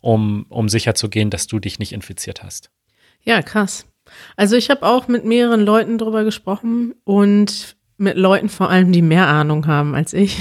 um, 0.00 0.46
um 0.48 0.68
sicher 0.68 0.94
zu 0.94 1.08
gehen, 1.08 1.30
dass 1.30 1.46
du 1.46 1.60
dich 1.60 1.78
nicht 1.78 1.92
infiziert 1.92 2.42
hast. 2.42 2.70
Ja, 3.22 3.40
krass. 3.40 3.86
Also 4.36 4.56
ich 4.56 4.68
habe 4.68 4.84
auch 4.84 5.06
mit 5.06 5.24
mehreren 5.24 5.64
Leuten 5.64 5.96
drüber 5.96 6.24
gesprochen 6.24 6.94
und 7.04 7.76
mit 7.98 8.16
Leuten 8.16 8.48
vor 8.48 8.68
allem, 8.68 8.90
die 8.90 9.02
mehr 9.02 9.28
Ahnung 9.28 9.68
haben 9.68 9.94
als 9.94 10.12
ich. 10.12 10.38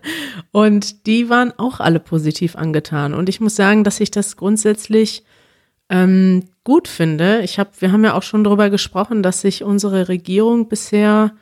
und 0.50 1.06
die 1.06 1.28
waren 1.28 1.52
auch 1.58 1.78
alle 1.78 2.00
positiv 2.00 2.56
angetan. 2.56 3.12
Und 3.12 3.28
ich 3.28 3.38
muss 3.38 3.54
sagen, 3.54 3.84
dass 3.84 4.00
ich 4.00 4.10
das 4.10 4.38
grundsätzlich 4.38 5.24
ähm, 5.90 6.48
gut 6.64 6.88
finde. 6.88 7.42
Ich 7.42 7.58
habe, 7.58 7.70
wir 7.80 7.92
haben 7.92 8.04
ja 8.04 8.14
auch 8.14 8.22
schon 8.22 8.44
darüber 8.44 8.70
gesprochen, 8.70 9.22
dass 9.22 9.42
sich 9.42 9.62
unsere 9.62 10.08
Regierung 10.08 10.68
bisher 10.68 11.32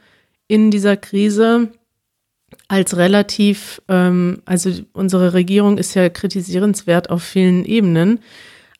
in 0.50 0.72
dieser 0.72 0.96
Krise 0.96 1.68
als 2.66 2.96
relativ, 2.96 3.80
ähm, 3.88 4.42
also 4.46 4.72
unsere 4.92 5.32
Regierung 5.32 5.78
ist 5.78 5.94
ja 5.94 6.08
kritisierenswert 6.08 7.08
auf 7.08 7.22
vielen 7.22 7.64
Ebenen, 7.64 8.18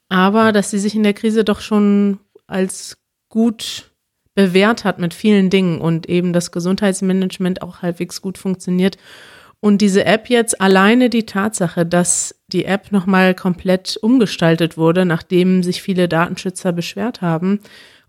aber 0.09 0.51
dass 0.51 0.73
sie 0.73 0.81
sich 0.81 0.97
in 0.97 1.05
der 1.05 1.15
Krise 1.15 1.45
doch 1.45 1.61
schon 1.61 2.19
als 2.49 2.99
gut 3.29 3.93
bewährt 4.35 4.85
hat 4.85 4.99
mit 4.99 5.15
vielen 5.15 5.49
Dingen 5.49 5.81
und 5.81 6.09
eben 6.09 6.33
das 6.33 6.51
Gesundheitsmanagement 6.51 7.63
auch 7.63 7.83
halbwegs 7.83 8.21
gut 8.21 8.37
funktioniert. 8.37 8.97
Und 9.61 9.81
diese 9.81 10.05
App 10.05 10.29
jetzt 10.29 10.61
alleine 10.61 11.09
die 11.09 11.27
Tatsache, 11.27 11.87
dass 11.87 12.35
die 12.49 12.65
App 12.65 12.91
nochmal 12.91 13.37
komplett 13.37 13.97
umgestaltet 13.97 14.77
wurde, 14.77 15.05
nachdem 15.05 15.63
sich 15.63 15.83
viele 15.83 16.09
Datenschützer 16.09 16.73
beschwert 16.73 17.21
haben, 17.21 17.61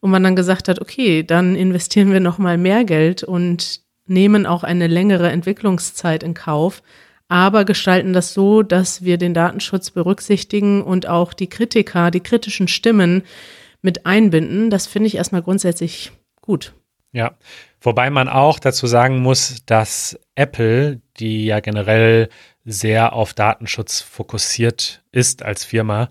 und 0.01 0.11
man 0.11 0.23
dann 0.23 0.35
gesagt 0.35 0.67
hat, 0.67 0.81
okay, 0.81 1.23
dann 1.23 1.55
investieren 1.55 2.11
wir 2.11 2.19
noch 2.19 2.37
mal 2.37 2.57
mehr 2.57 2.83
Geld 2.83 3.23
und 3.23 3.81
nehmen 4.07 4.45
auch 4.45 4.63
eine 4.63 4.87
längere 4.87 5.31
Entwicklungszeit 5.31 6.23
in 6.23 6.33
Kauf. 6.33 6.83
aber 7.29 7.63
gestalten 7.63 8.11
das 8.11 8.33
so, 8.33 8.61
dass 8.61 9.05
wir 9.05 9.17
den 9.17 9.33
Datenschutz 9.33 9.91
berücksichtigen 9.91 10.83
und 10.83 11.07
auch 11.07 11.31
die 11.31 11.47
Kritiker, 11.47 12.11
die 12.11 12.19
kritischen 12.19 12.67
Stimmen 12.67 13.23
mit 13.81 14.05
einbinden. 14.05 14.69
Das 14.69 14.85
finde 14.85 15.07
ich 15.07 15.15
erstmal 15.15 15.41
grundsätzlich 15.41 16.11
gut. 16.41 16.73
Ja, 17.13 17.37
wobei 17.79 18.09
man 18.09 18.27
auch 18.27 18.59
dazu 18.59 18.85
sagen 18.85 19.21
muss, 19.21 19.63
dass 19.65 20.19
Apple, 20.35 20.99
die 21.19 21.45
ja 21.45 21.61
generell 21.61 22.27
sehr 22.65 23.13
auf 23.13 23.33
Datenschutz 23.33 24.01
fokussiert 24.01 25.01
ist 25.13 25.41
als 25.41 25.63
Firma, 25.63 26.09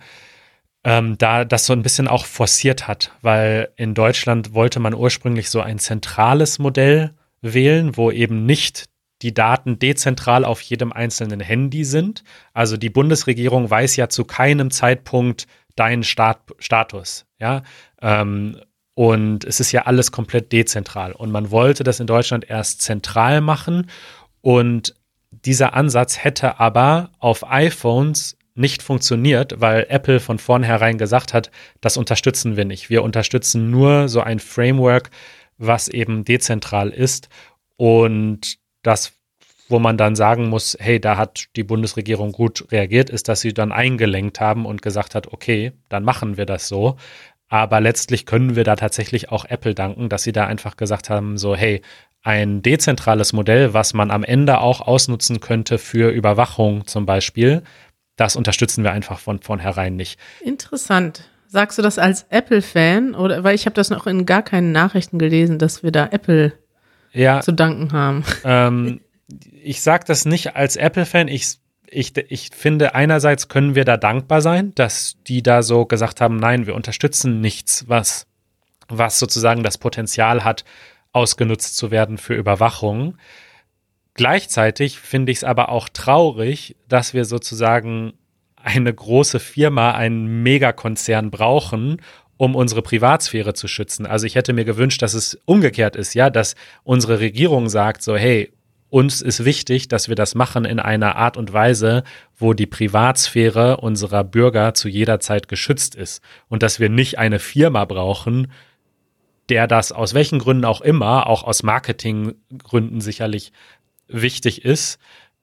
ähm, 0.84 1.18
da 1.18 1.44
das 1.44 1.66
so 1.66 1.72
ein 1.72 1.82
bisschen 1.82 2.08
auch 2.08 2.24
forciert 2.24 2.88
hat, 2.88 3.12
weil 3.22 3.70
in 3.76 3.94
Deutschland 3.94 4.54
wollte 4.54 4.80
man 4.80 4.94
ursprünglich 4.94 5.50
so 5.50 5.60
ein 5.60 5.78
zentrales 5.78 6.58
Modell 6.58 7.12
wählen, 7.42 7.96
wo 7.96 8.10
eben 8.10 8.46
nicht 8.46 8.86
die 9.22 9.34
Daten 9.34 9.78
dezentral 9.78 10.44
auf 10.44 10.62
jedem 10.62 10.92
einzelnen 10.92 11.40
Handy 11.40 11.84
sind. 11.84 12.24
Also 12.54 12.76
die 12.76 12.88
Bundesregierung 12.88 13.68
weiß 13.68 13.96
ja 13.96 14.08
zu 14.08 14.24
keinem 14.24 14.70
Zeitpunkt 14.70 15.46
deinen 15.76 16.02
Stat 16.02 16.40
Status, 16.58 17.26
ja. 17.38 17.62
Ähm, 18.00 18.60
und 18.94 19.44
es 19.44 19.60
ist 19.60 19.72
ja 19.72 19.82
alles 19.82 20.12
komplett 20.12 20.52
dezentral. 20.52 21.12
Und 21.12 21.30
man 21.30 21.50
wollte 21.50 21.84
das 21.84 22.00
in 22.00 22.06
Deutschland 22.06 22.48
erst 22.50 22.82
zentral 22.82 23.40
machen. 23.40 23.88
Und 24.42 24.94
dieser 25.30 25.74
Ansatz 25.74 26.22
hätte 26.22 26.60
aber 26.60 27.10
auf 27.18 27.50
iPhones 27.50 28.36
nicht 28.60 28.82
funktioniert, 28.82 29.60
weil 29.60 29.86
Apple 29.88 30.20
von 30.20 30.38
vornherein 30.38 30.98
gesagt 30.98 31.34
hat, 31.34 31.50
das 31.80 31.96
unterstützen 31.96 32.56
wir 32.56 32.64
nicht. 32.64 32.90
Wir 32.90 33.02
unterstützen 33.02 33.70
nur 33.70 34.08
so 34.08 34.20
ein 34.20 34.38
Framework, 34.38 35.10
was 35.58 35.88
eben 35.88 36.24
dezentral 36.24 36.90
ist 36.90 37.28
und 37.76 38.58
das, 38.82 39.12
wo 39.68 39.78
man 39.78 39.96
dann 39.96 40.16
sagen 40.16 40.48
muss, 40.48 40.76
hey, 40.80 41.00
da 41.00 41.16
hat 41.16 41.46
die 41.56 41.64
Bundesregierung 41.64 42.32
gut 42.32 42.66
reagiert, 42.70 43.10
ist, 43.10 43.28
dass 43.28 43.40
sie 43.40 43.52
dann 43.52 43.72
eingelenkt 43.72 44.40
haben 44.40 44.66
und 44.66 44.82
gesagt 44.82 45.14
hat, 45.14 45.32
okay, 45.32 45.72
dann 45.88 46.04
machen 46.04 46.36
wir 46.36 46.46
das 46.46 46.68
so. 46.68 46.96
Aber 47.48 47.80
letztlich 47.80 48.26
können 48.26 48.54
wir 48.54 48.64
da 48.64 48.76
tatsächlich 48.76 49.30
auch 49.30 49.44
Apple 49.44 49.74
danken, 49.74 50.08
dass 50.08 50.22
sie 50.22 50.32
da 50.32 50.46
einfach 50.46 50.76
gesagt 50.76 51.10
haben, 51.10 51.36
so, 51.36 51.56
hey, 51.56 51.82
ein 52.22 52.62
dezentrales 52.62 53.32
Modell, 53.32 53.74
was 53.74 53.94
man 53.94 54.10
am 54.10 54.24
Ende 54.24 54.60
auch 54.60 54.80
ausnutzen 54.80 55.40
könnte 55.40 55.78
für 55.78 56.10
Überwachung 56.10 56.86
zum 56.86 57.06
Beispiel, 57.06 57.62
das 58.20 58.36
unterstützen 58.36 58.84
wir 58.84 58.92
einfach 58.92 59.18
von 59.18 59.40
vornherein 59.40 59.96
nicht. 59.96 60.20
Interessant. 60.44 61.24
Sagst 61.48 61.78
du 61.78 61.82
das 61.82 61.98
als 61.98 62.26
Apple-Fan? 62.28 63.14
Oder 63.14 63.42
weil 63.42 63.54
ich 63.54 63.64
habe 63.64 63.74
das 63.74 63.88
noch 63.88 64.06
in 64.06 64.26
gar 64.26 64.42
keinen 64.42 64.72
Nachrichten 64.72 65.18
gelesen, 65.18 65.58
dass 65.58 65.82
wir 65.82 65.90
da 65.90 66.06
Apple 66.12 66.52
ja, 67.12 67.40
zu 67.40 67.52
danken 67.52 67.92
haben. 67.92 68.24
Ähm, 68.44 69.00
ich 69.62 69.80
sage 69.80 70.04
das 70.06 70.26
nicht 70.26 70.54
als 70.54 70.76
Apple-Fan. 70.76 71.28
Ich, 71.28 71.56
ich, 71.86 72.16
ich 72.16 72.50
finde, 72.54 72.94
einerseits 72.94 73.48
können 73.48 73.74
wir 73.74 73.84
da 73.84 73.96
dankbar 73.96 74.42
sein, 74.42 74.74
dass 74.74 75.16
die 75.26 75.42
da 75.42 75.62
so 75.62 75.86
gesagt 75.86 76.20
haben, 76.20 76.36
nein, 76.36 76.66
wir 76.66 76.74
unterstützen 76.74 77.40
nichts, 77.40 77.88
was, 77.88 78.26
was 78.88 79.18
sozusagen 79.18 79.62
das 79.62 79.78
Potenzial 79.78 80.44
hat, 80.44 80.64
ausgenutzt 81.12 81.76
zu 81.76 81.90
werden 81.90 82.18
für 82.18 82.34
Überwachung. 82.34 83.16
Gleichzeitig 84.14 84.98
finde 84.98 85.32
ich 85.32 85.38
es 85.38 85.44
aber 85.44 85.68
auch 85.68 85.88
traurig, 85.88 86.76
dass 86.88 87.14
wir 87.14 87.24
sozusagen 87.24 88.14
eine 88.56 88.92
große 88.92 89.40
Firma, 89.40 89.92
einen 89.92 90.42
Megakonzern 90.42 91.30
brauchen, 91.30 92.02
um 92.36 92.54
unsere 92.54 92.82
Privatsphäre 92.82 93.54
zu 93.54 93.68
schützen. 93.68 94.06
Also 94.06 94.26
ich 94.26 94.34
hätte 94.34 94.52
mir 94.52 94.64
gewünscht, 94.64 95.02
dass 95.02 95.14
es 95.14 95.38
umgekehrt 95.44 95.96
ist, 95.96 96.14
ja, 96.14 96.30
dass 96.30 96.54
unsere 96.82 97.20
Regierung 97.20 97.68
sagt 97.68 98.02
so, 98.02 98.16
hey, 98.16 98.52
uns 98.90 99.22
ist 99.22 99.44
wichtig, 99.44 99.88
dass 99.88 100.08
wir 100.08 100.16
das 100.16 100.34
machen 100.34 100.64
in 100.64 100.80
einer 100.80 101.16
Art 101.16 101.36
und 101.36 101.52
Weise, 101.52 102.02
wo 102.36 102.54
die 102.54 102.66
Privatsphäre 102.66 103.76
unserer 103.76 104.24
Bürger 104.24 104.74
zu 104.74 104.88
jeder 104.88 105.20
Zeit 105.20 105.48
geschützt 105.48 105.94
ist 105.94 106.22
und 106.48 106.62
dass 106.62 106.80
wir 106.80 106.88
nicht 106.88 107.18
eine 107.18 107.38
Firma 107.38 107.84
brauchen, 107.84 108.50
der 109.48 109.66
das 109.66 109.92
aus 109.92 110.14
welchen 110.14 110.38
Gründen 110.38 110.64
auch 110.64 110.80
immer, 110.80 111.26
auch 111.26 111.44
aus 111.44 111.62
Marketinggründen 111.62 113.00
sicherlich 113.00 113.52
wichtig 114.12 114.64
ist, 114.64 114.98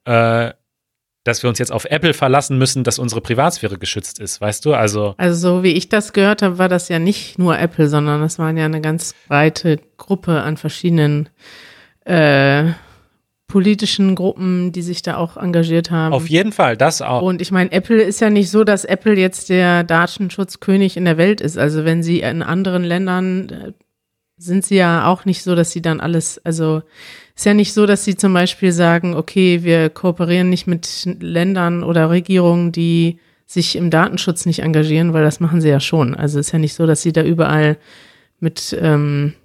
äh, 0.05 0.51
dass 1.23 1.43
wir 1.43 1.49
uns 1.49 1.59
jetzt 1.59 1.71
auf 1.71 1.85
Apple 1.85 2.13
verlassen 2.13 2.57
müssen, 2.57 2.83
dass 2.85 2.99
unsere 2.99 3.19
Privatsphäre 3.19 3.77
geschützt 3.77 4.19
ist, 4.19 4.39
weißt 4.39 4.63
du? 4.65 4.73
Also, 4.73 5.13
also 5.17 5.57
so 5.57 5.63
wie 5.63 5.73
ich 5.73 5.89
das 5.89 6.13
gehört 6.13 6.41
habe, 6.41 6.57
war 6.57 6.69
das 6.69 6.87
ja 6.87 6.99
nicht 6.99 7.37
nur 7.37 7.59
Apple, 7.59 7.89
sondern 7.89 8.21
das 8.21 8.39
waren 8.39 8.55
ja 8.55 8.65
eine 8.65 8.79
ganz 8.79 9.13
breite 9.27 9.77
Gruppe 9.97 10.41
an 10.41 10.55
verschiedenen 10.55 11.27
äh, 12.05 12.71
politischen 13.47 14.15
Gruppen, 14.15 14.71
die 14.71 14.81
sich 14.81 15.01
da 15.01 15.17
auch 15.17 15.37
engagiert 15.37 15.91
haben. 15.91 16.13
Auf 16.13 16.29
jeden 16.29 16.51
Fall, 16.53 16.77
das 16.77 17.01
auch. 17.01 17.21
Und 17.21 17.41
ich 17.41 17.51
meine, 17.51 17.71
Apple 17.71 18.01
ist 18.01 18.21
ja 18.21 18.29
nicht 18.29 18.49
so, 18.49 18.63
dass 18.63 18.85
Apple 18.85 19.15
jetzt 19.15 19.49
der 19.49 19.83
Datenschutzkönig 19.83 20.95
in 20.95 21.05
der 21.05 21.17
Welt 21.17 21.41
ist. 21.41 21.57
Also 21.57 21.83
wenn 21.83 22.03
sie 22.03 22.21
in 22.21 22.41
anderen 22.43 22.83
Ländern 22.83 23.49
äh, 23.49 23.71
sind 24.37 24.65
sie 24.65 24.75
ja 24.75 25.07
auch 25.07 25.25
nicht 25.25 25.43
so, 25.43 25.55
dass 25.55 25.71
sie 25.71 25.81
dann 25.81 25.99
alles, 25.99 26.39
also 26.45 26.83
ist 27.37 27.45
ja 27.45 27.53
nicht 27.53 27.73
so, 27.73 27.85
dass 27.85 28.03
sie 28.03 28.17
zum 28.17 28.33
Beispiel 28.33 28.71
sagen, 28.71 29.13
okay, 29.13 29.63
wir 29.63 29.91
kooperieren 29.91 30.49
nicht 30.49 30.65
mit 30.65 31.07
Ländern 31.19 31.83
oder 31.83 32.09
Regierungen, 32.09 32.71
die 32.71 33.19
sich 33.45 33.75
im 33.75 33.91
Datenschutz 33.91 34.47
nicht 34.47 34.59
engagieren, 34.59 35.13
weil 35.13 35.23
das 35.23 35.39
machen 35.39 35.61
sie 35.61 35.69
ja 35.69 35.79
schon. 35.79 36.15
Also 36.15 36.39
ist 36.39 36.51
ja 36.51 36.57
nicht 36.57 36.73
so, 36.73 36.87
dass 36.87 37.03
sie 37.03 37.13
da 37.13 37.21
überall 37.21 37.77
mit 38.39 38.75
ähm, 38.81 39.35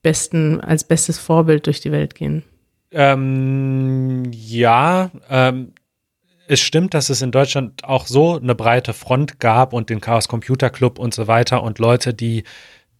besten, 0.00 0.62
als 0.62 0.84
bestes 0.84 1.18
Vorbild 1.18 1.66
durch 1.66 1.80
die 1.80 1.92
Welt 1.92 2.14
gehen. 2.14 2.44
Ähm, 2.92 4.30
ja, 4.32 5.10
ähm, 5.28 5.72
es 6.48 6.60
stimmt, 6.60 6.94
dass 6.94 7.10
es 7.10 7.20
in 7.20 7.30
Deutschland 7.30 7.84
auch 7.84 8.06
so 8.06 8.38
eine 8.38 8.54
breite 8.54 8.94
Front 8.94 9.38
gab 9.38 9.74
und 9.74 9.90
den 9.90 10.00
Chaos 10.00 10.28
Computer 10.28 10.70
Club 10.70 10.98
und 10.98 11.12
so 11.12 11.26
weiter 11.26 11.62
und 11.62 11.78
Leute, 11.78 12.14
die 12.14 12.44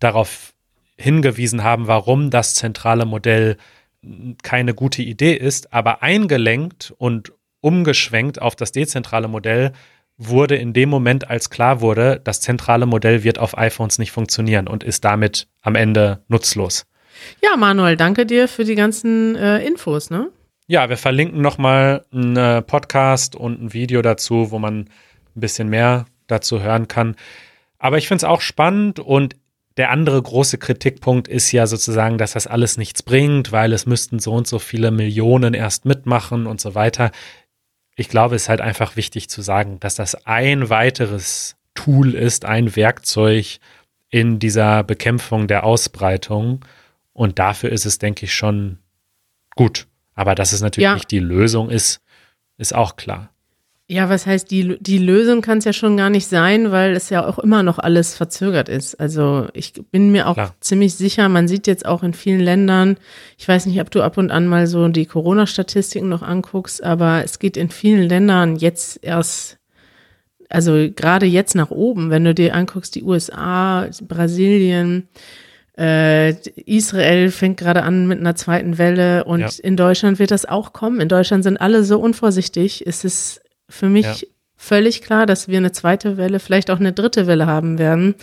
darauf 0.01 0.53
hingewiesen 0.99 1.65
haben, 1.65 1.87
warum 1.87 2.29
das 2.29 2.55
zentrale 2.55 3.07
Modell 3.07 3.57
keine 4.43 4.75
gute 4.75 5.03
Idee 5.03 5.35
ist, 5.35 5.73
aber 5.73 6.03
eingelenkt 6.03 6.93
und 6.99 7.33
umgeschwenkt 7.61 8.41
auf 8.41 8.57
das 8.57 8.73
dezentrale 8.73 9.29
Modell 9.29 9.73
wurde 10.17 10.57
in 10.57 10.73
dem 10.73 10.89
Moment, 10.89 11.31
als 11.31 11.49
klar 11.49 11.81
wurde, 11.81 12.21
das 12.23 12.41
zentrale 12.41 12.87
Modell 12.87 13.23
wird 13.23 13.39
auf 13.39 13.57
iPhones 13.57 13.99
nicht 13.99 14.11
funktionieren 14.11 14.67
und 14.67 14.83
ist 14.83 15.05
damit 15.05 15.47
am 15.63 15.77
Ende 15.77 16.23
nutzlos. 16.29 16.87
Ja, 17.43 17.57
Manuel, 17.57 17.97
danke 17.97 18.27
dir 18.27 18.49
für 18.49 18.65
die 18.65 18.75
ganzen 18.75 19.37
äh, 19.37 19.65
Infos, 19.65 20.11
ne? 20.11 20.31
Ja, 20.67 20.89
wir 20.89 20.97
verlinken 20.97 21.41
nochmal 21.41 22.05
einen 22.13 22.37
äh, 22.37 22.63
Podcast 22.63 23.35
und 23.35 23.63
ein 23.63 23.73
Video 23.73 24.03
dazu, 24.03 24.51
wo 24.51 24.59
man 24.59 24.81
ein 24.81 25.41
bisschen 25.41 25.69
mehr 25.69 26.07
dazu 26.27 26.61
hören 26.61 26.89
kann. 26.89 27.17
Aber 27.79 27.97
ich 27.97 28.07
finde 28.09 28.19
es 28.19 28.25
auch 28.25 28.41
spannend 28.41 29.01
und 29.01 29.37
der 29.79 29.91
andere 29.91 30.21
große 30.21 30.59
Kritikpunkt 30.59 31.29
ist 31.29 31.53
ja 31.53 31.67
sozusagen, 31.67 32.19
dass 32.19 32.33
das 32.33 32.49
alles 32.49 32.77
nichts 32.77 33.03
bringt, 33.03 33.53
weil 33.53 33.73
es 33.73 33.87
müssten 33.87 34.19
so 34.19 34.35
und 34.35 34.49
so 34.49 34.59
viele 34.59 34.91
Millionen 34.91 35.55
erst 35.55 35.85
mitmachen 35.85 36.47
und 36.47 36.61
so 36.61 36.75
weiter. 36.75 37.13
Ich 37.95 38.09
glaube, 38.09 38.35
es 38.35 38.43
ist 38.43 38.49
halt 38.49 38.61
einfach 38.61 38.97
wichtig 38.97 39.31
zu 39.31 39.41
sagen, 39.41 39.79
dass 39.79 39.95
das 39.95 40.27
ein 40.27 40.69
weiteres 40.69 41.57
Tool 41.75 42.15
ist, 42.15 42.45
ein 42.45 42.75
Werkzeug 42.75 43.59
in 44.11 44.41
dieser 44.41 44.83
Bekämpfung 44.83 45.47
der 45.47 45.63
Ausbreitung. 45.65 46.65
Und 47.13 47.39
dafür 47.39 47.71
ist 47.71 47.87
es, 47.87 47.99
denke 47.99 48.27
ich, 48.27 48.35
schon 48.35 48.79
gut. 49.55 49.87
Aber 50.15 50.35
dass 50.35 50.53
es 50.53 50.61
natürlich 50.61 50.85
ja. 50.85 50.95
nicht 50.95 51.11
die 51.13 51.21
Lösung 51.21 51.71
ist, 51.71 52.01
ist 52.57 52.75
auch 52.75 52.97
klar. 52.97 53.31
Ja, 53.91 54.11
was 54.11 54.27
heißt, 54.27 54.51
die, 54.51 54.77
die 54.81 54.99
Lösung 54.99 55.41
kann 55.41 55.59
es 55.59 55.65
ja 55.65 55.73
schon 55.73 55.97
gar 55.97 56.11
nicht 56.11 56.27
sein, 56.27 56.73
weil 56.73 56.93
es 56.93 57.09
ja 57.09 57.27
auch 57.27 57.39
immer 57.39 57.63
noch 57.63 57.79
alles 57.79 58.15
verzögert 58.15 58.69
ist. 58.69 59.01
Also 59.01 59.49
ich 59.55 59.73
bin 59.91 60.13
mir 60.13 60.29
auch 60.29 60.35
Klar. 60.35 60.55
ziemlich 60.61 60.95
sicher, 60.95 61.31
man 61.31 61.49
sieht 61.49 61.67
jetzt 61.67 61.87
auch 61.87 62.03
in 62.03 62.13
vielen 62.13 62.41
Ländern, 62.41 62.99
ich 63.39 63.49
weiß 63.49 63.65
nicht, 63.65 63.81
ob 63.81 63.91
du 63.91 64.03
ab 64.03 64.19
und 64.19 64.31
an 64.31 64.47
mal 64.47 64.67
so 64.67 64.87
die 64.89 65.07
Corona-Statistiken 65.07 66.07
noch 66.07 66.21
anguckst, 66.21 66.85
aber 66.85 67.25
es 67.25 67.39
geht 67.39 67.57
in 67.57 67.71
vielen 67.71 68.07
Ländern 68.07 68.57
jetzt 68.57 69.03
erst, 69.03 69.57
also 70.51 70.91
gerade 70.95 71.25
jetzt 71.25 71.55
nach 71.55 71.71
oben, 71.71 72.11
wenn 72.11 72.25
du 72.25 72.35
dir 72.35 72.55
anguckst, 72.55 72.95
die 72.95 73.05
USA, 73.05 73.89
Brasilien, 74.07 75.09
äh, 75.79 76.33
Israel 76.67 77.31
fängt 77.31 77.57
gerade 77.57 77.85
an 77.85 78.07
mit 78.07 78.21
einer 78.21 78.35
zweiten 78.35 78.77
Welle 78.77 79.25
und 79.25 79.41
ja. 79.41 79.49
in 79.63 79.79
Deutschland 79.79 80.19
wird 80.19 80.31
das 80.31 80.45
auch 80.45 80.75
kommen. 80.75 81.01
In 81.01 81.09
Deutschland 81.09 81.43
sind 81.43 81.59
alle 81.59 81.85
so 81.85 81.99
unvorsichtig. 82.01 82.85
Es 82.87 83.05
ist 83.05 83.41
für 83.69 83.89
mich 83.89 84.07
ja. 84.07 84.29
völlig 84.57 85.03
klar, 85.03 85.27
dass 85.27 85.49
wir 85.49 85.59
eine 85.59 85.73
zweite 85.73 86.17
Welle, 86.17 86.41
vielleicht 86.41 86.71
auch 86.71 86.81
eine 86.81 86.93
dritte 86.93 87.27
Welle 87.27 87.47
haben 87.47 87.79
werden, 87.79 88.15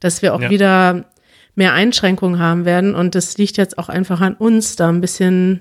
dass 0.00 0.22
wir 0.22 0.34
auch 0.34 0.40
ja. 0.40 0.50
wieder 0.50 1.04
mehr 1.54 1.72
Einschränkungen 1.72 2.38
haben 2.38 2.64
werden. 2.64 2.94
Und 2.94 3.14
das 3.14 3.36
liegt 3.38 3.56
jetzt 3.56 3.78
auch 3.78 3.88
einfach 3.88 4.20
an 4.20 4.34
uns, 4.34 4.76
da 4.76 4.88
ein 4.88 5.00
bisschen 5.00 5.60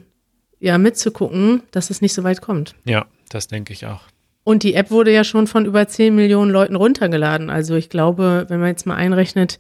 ja 0.59 0.77
mitzugucken, 0.77 1.63
dass 1.71 1.89
es 1.89 2.01
nicht 2.01 2.13
so 2.13 2.23
weit 2.23 2.41
kommt. 2.41 2.75
Ja, 2.85 3.05
das 3.29 3.47
denke 3.47 3.73
ich 3.73 3.85
auch. 3.85 4.01
Und 4.43 4.63
die 4.63 4.75
App 4.75 4.91
wurde 4.91 5.11
ja 5.11 5.23
schon 5.23 5.45
von 5.45 5.65
über 5.65 5.87
10 5.87 6.15
Millionen 6.15 6.51
Leuten 6.51 6.75
runtergeladen. 6.75 7.49
Also 7.49 7.75
ich 7.75 7.89
glaube, 7.89 8.45
wenn 8.47 8.59
man 8.59 8.69
jetzt 8.69 8.85
mal 8.85 8.95
einrechnet, 8.95 9.59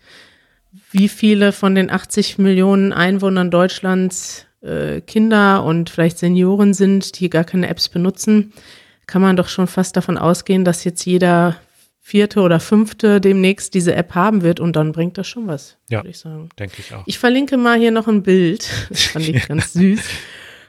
wie 0.91 1.09
viele 1.09 1.51
von 1.51 1.75
den 1.75 1.91
80 1.91 2.37
Millionen 2.37 2.93
Einwohnern 2.93 3.51
Deutschlands 3.51 4.45
äh, 4.61 5.01
Kinder 5.01 5.63
und 5.63 5.89
vielleicht 5.89 6.19
Senioren 6.19 6.73
sind, 6.73 7.19
die 7.19 7.29
gar 7.29 7.43
keine 7.43 7.67
Apps 7.67 7.89
benutzen, 7.89 8.53
kann 9.07 9.21
man 9.21 9.35
doch 9.35 9.47
schon 9.49 9.67
fast 9.67 9.95
davon 9.97 10.17
ausgehen, 10.17 10.63
dass 10.65 10.83
jetzt 10.83 11.05
jeder 11.05 11.55
vierte 11.99 12.39
oder 12.41 12.59
fünfte 12.59 13.19
demnächst 13.19 13.73
diese 13.73 13.93
App 13.95 14.15
haben 14.15 14.41
wird 14.41 14.59
und 14.61 14.75
dann 14.75 14.91
bringt 14.93 15.17
das 15.17 15.27
schon 15.27 15.47
was, 15.47 15.77
Ja. 15.89 15.99
würde 15.99 16.09
ich 16.09 16.19
sagen. 16.19 16.49
Denke 16.57 16.75
ich 16.79 16.93
auch. 16.93 17.03
Ich 17.05 17.19
verlinke 17.19 17.57
mal 17.57 17.77
hier 17.77 17.91
noch 17.91 18.07
ein 18.07 18.23
Bild, 18.23 18.69
das 18.89 19.03
fand 19.05 19.27
ich 19.27 19.47
ganz 19.47 19.73
süß, 19.73 20.01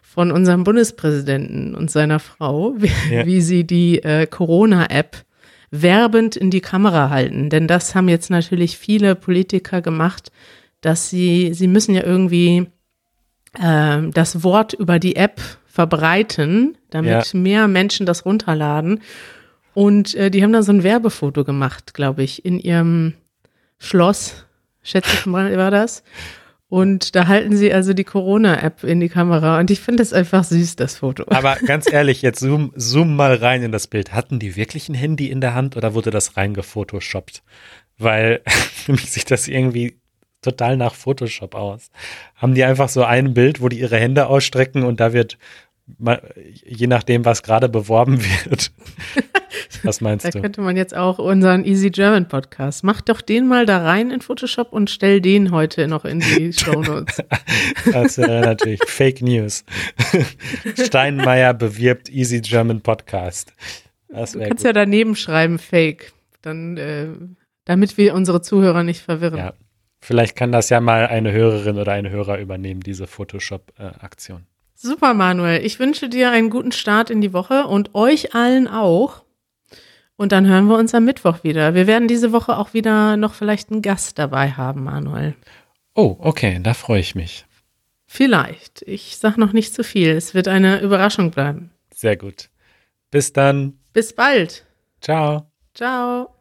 von 0.02 0.32
unserem 0.32 0.64
Bundespräsidenten 0.64 1.74
und 1.76 1.90
seiner 1.92 2.18
Frau, 2.18 2.74
wie, 2.78 2.90
Ja. 3.14 3.24
wie 3.26 3.40
sie 3.40 3.64
die 3.64 4.02
äh, 4.02 4.26
Corona-App 4.26 5.24
werbend 5.70 6.34
in 6.34 6.50
die 6.50 6.60
Kamera 6.62 7.10
halten. 7.10 7.50
Denn 7.50 7.68
das 7.68 7.94
haben 7.94 8.08
jetzt 8.08 8.30
natürlich 8.30 8.78
viele 8.78 9.14
Politiker 9.14 9.82
gemacht, 9.82 10.32
dass 10.80 11.10
sie, 11.10 11.52
sie 11.54 11.66
müssen 11.68 11.94
ja 11.94 12.02
irgendwie 12.04 12.66
ähm, 13.62 14.12
das 14.12 14.42
Wort 14.42 14.72
über 14.72 14.98
die 14.98 15.16
App 15.16 15.40
verbreiten, 15.78 16.76
damit 16.90 17.34
mehr 17.34 17.68
Menschen 17.68 18.04
das 18.04 18.24
runterladen. 18.24 19.00
Und 19.74 20.12
äh, 20.16 20.28
die 20.28 20.42
haben 20.42 20.52
dann 20.52 20.64
so 20.64 20.72
ein 20.72 20.82
Werbefoto 20.82 21.44
gemacht, 21.44 21.94
glaube 21.94 22.24
ich, 22.24 22.44
in 22.44 22.58
ihrem 22.58 23.14
Schloss, 23.78 24.44
schätze 24.82 25.10
ich 25.14 25.26
mal, 25.26 25.56
war 25.56 25.70
das. 25.70 26.02
Und 26.68 27.14
da 27.14 27.28
halten 27.28 27.56
sie 27.56 27.72
also 27.72 27.92
die 27.92 28.02
Corona-App 28.02 28.82
in 28.82 28.98
die 28.98 29.08
Kamera. 29.08 29.60
Und 29.60 29.70
ich 29.70 29.78
finde 29.78 30.02
das 30.02 30.12
einfach 30.12 30.42
süß, 30.42 30.74
das 30.74 30.96
Foto. 30.96 31.24
Aber 31.28 31.54
ganz 31.64 31.88
ehrlich, 31.92 32.22
jetzt 32.22 32.40
zoom, 32.40 32.72
zoom 32.74 33.14
mal 33.14 33.34
rein 33.34 33.62
in 33.62 33.70
das 33.70 33.86
Bild. 33.86 34.12
Hatten 34.12 34.40
die 34.40 34.56
wirklich 34.56 34.88
ein 34.88 34.94
Handy 34.94 35.30
in 35.30 35.40
der 35.40 35.54
Hand 35.54 35.76
oder 35.76 35.94
wurde 35.94 36.10
das 36.10 36.36
reingefotoshoppt? 36.36 37.44
Weil 37.98 38.40
für 38.46 38.90
mich 38.90 39.12
sieht 39.12 39.30
das 39.30 39.46
irgendwie 39.46 40.00
total 40.42 40.76
nach 40.76 40.94
Photoshop 40.94 41.54
aus. 41.54 41.90
Haben 42.34 42.54
die 42.54 42.64
einfach 42.64 42.88
so 42.88 43.04
ein 43.04 43.34
Bild, 43.34 43.60
wo 43.60 43.68
die 43.68 43.80
ihre 43.80 43.98
Hände 43.98 44.26
ausstrecken 44.26 44.84
und 44.84 45.00
da 45.00 45.12
wird, 45.12 45.38
je 46.64 46.86
nachdem, 46.86 47.24
was 47.24 47.42
gerade 47.42 47.68
beworben 47.68 48.20
wird. 48.44 48.70
Was 49.82 50.00
meinst 50.00 50.24
Da 50.26 50.30
du? 50.30 50.40
könnte 50.40 50.60
man 50.60 50.76
jetzt 50.76 50.94
auch 50.94 51.18
unseren 51.18 51.64
Easy 51.64 51.90
German 51.90 52.28
Podcast. 52.28 52.84
Mach 52.84 53.00
doch 53.00 53.20
den 53.20 53.46
mal 53.48 53.66
da 53.66 53.82
rein 53.82 54.10
in 54.10 54.20
Photoshop 54.20 54.72
und 54.72 54.90
stell 54.90 55.20
den 55.20 55.50
heute 55.50 55.88
noch 55.88 56.04
in 56.04 56.20
die 56.20 56.52
Show 56.58 56.82
Notes. 56.82 57.22
Das 57.92 58.18
wäre 58.18 58.40
natürlich 58.42 58.80
Fake 58.86 59.22
News. 59.22 59.64
Steinmeier 60.76 61.54
bewirbt 61.54 62.08
Easy 62.10 62.40
German 62.40 62.80
Podcast. 62.80 63.52
Das 64.08 64.32
Du 64.32 64.38
kannst 64.40 64.58
gut. 64.58 64.64
ja 64.64 64.72
daneben 64.72 65.16
schreiben, 65.16 65.58
Fake. 65.58 66.12
Dann, 66.42 66.76
äh, 66.76 67.08
damit 67.64 67.96
wir 67.98 68.14
unsere 68.14 68.40
Zuhörer 68.40 68.82
nicht 68.84 69.00
verwirren. 69.02 69.38
Ja. 69.38 69.52
Vielleicht 70.00 70.36
kann 70.36 70.52
das 70.52 70.70
ja 70.70 70.80
mal 70.80 71.06
eine 71.08 71.32
Hörerin 71.32 71.76
oder 71.76 71.92
ein 71.92 72.08
Hörer 72.08 72.38
übernehmen, 72.38 72.80
diese 72.80 73.06
Photoshop-Aktion. 73.08 74.46
Super, 74.80 75.12
Manuel. 75.12 75.66
Ich 75.66 75.80
wünsche 75.80 76.08
dir 76.08 76.30
einen 76.30 76.50
guten 76.50 76.70
Start 76.70 77.10
in 77.10 77.20
die 77.20 77.32
Woche 77.32 77.66
und 77.66 77.96
euch 77.96 78.36
allen 78.36 78.68
auch. 78.68 79.24
Und 80.14 80.30
dann 80.30 80.46
hören 80.46 80.66
wir 80.68 80.78
uns 80.78 80.94
am 80.94 81.04
Mittwoch 81.04 81.42
wieder. 81.42 81.74
Wir 81.74 81.88
werden 81.88 82.06
diese 82.06 82.30
Woche 82.30 82.56
auch 82.56 82.74
wieder 82.74 83.16
noch 83.16 83.34
vielleicht 83.34 83.72
einen 83.72 83.82
Gast 83.82 84.20
dabei 84.20 84.52
haben, 84.52 84.84
Manuel. 84.84 85.34
Oh, 85.96 86.16
okay, 86.20 86.60
da 86.62 86.74
freue 86.74 87.00
ich 87.00 87.16
mich. 87.16 87.44
Vielleicht. 88.06 88.82
Ich 88.82 89.16
sag 89.18 89.36
noch 89.36 89.52
nicht 89.52 89.74
zu 89.74 89.82
viel. 89.82 90.10
Es 90.10 90.32
wird 90.34 90.46
eine 90.46 90.80
Überraschung 90.80 91.32
bleiben. 91.32 91.72
Sehr 91.92 92.16
gut. 92.16 92.48
Bis 93.10 93.32
dann. 93.32 93.80
Bis 93.92 94.12
bald. 94.12 94.64
Ciao. 95.00 95.50
Ciao. 95.74 96.37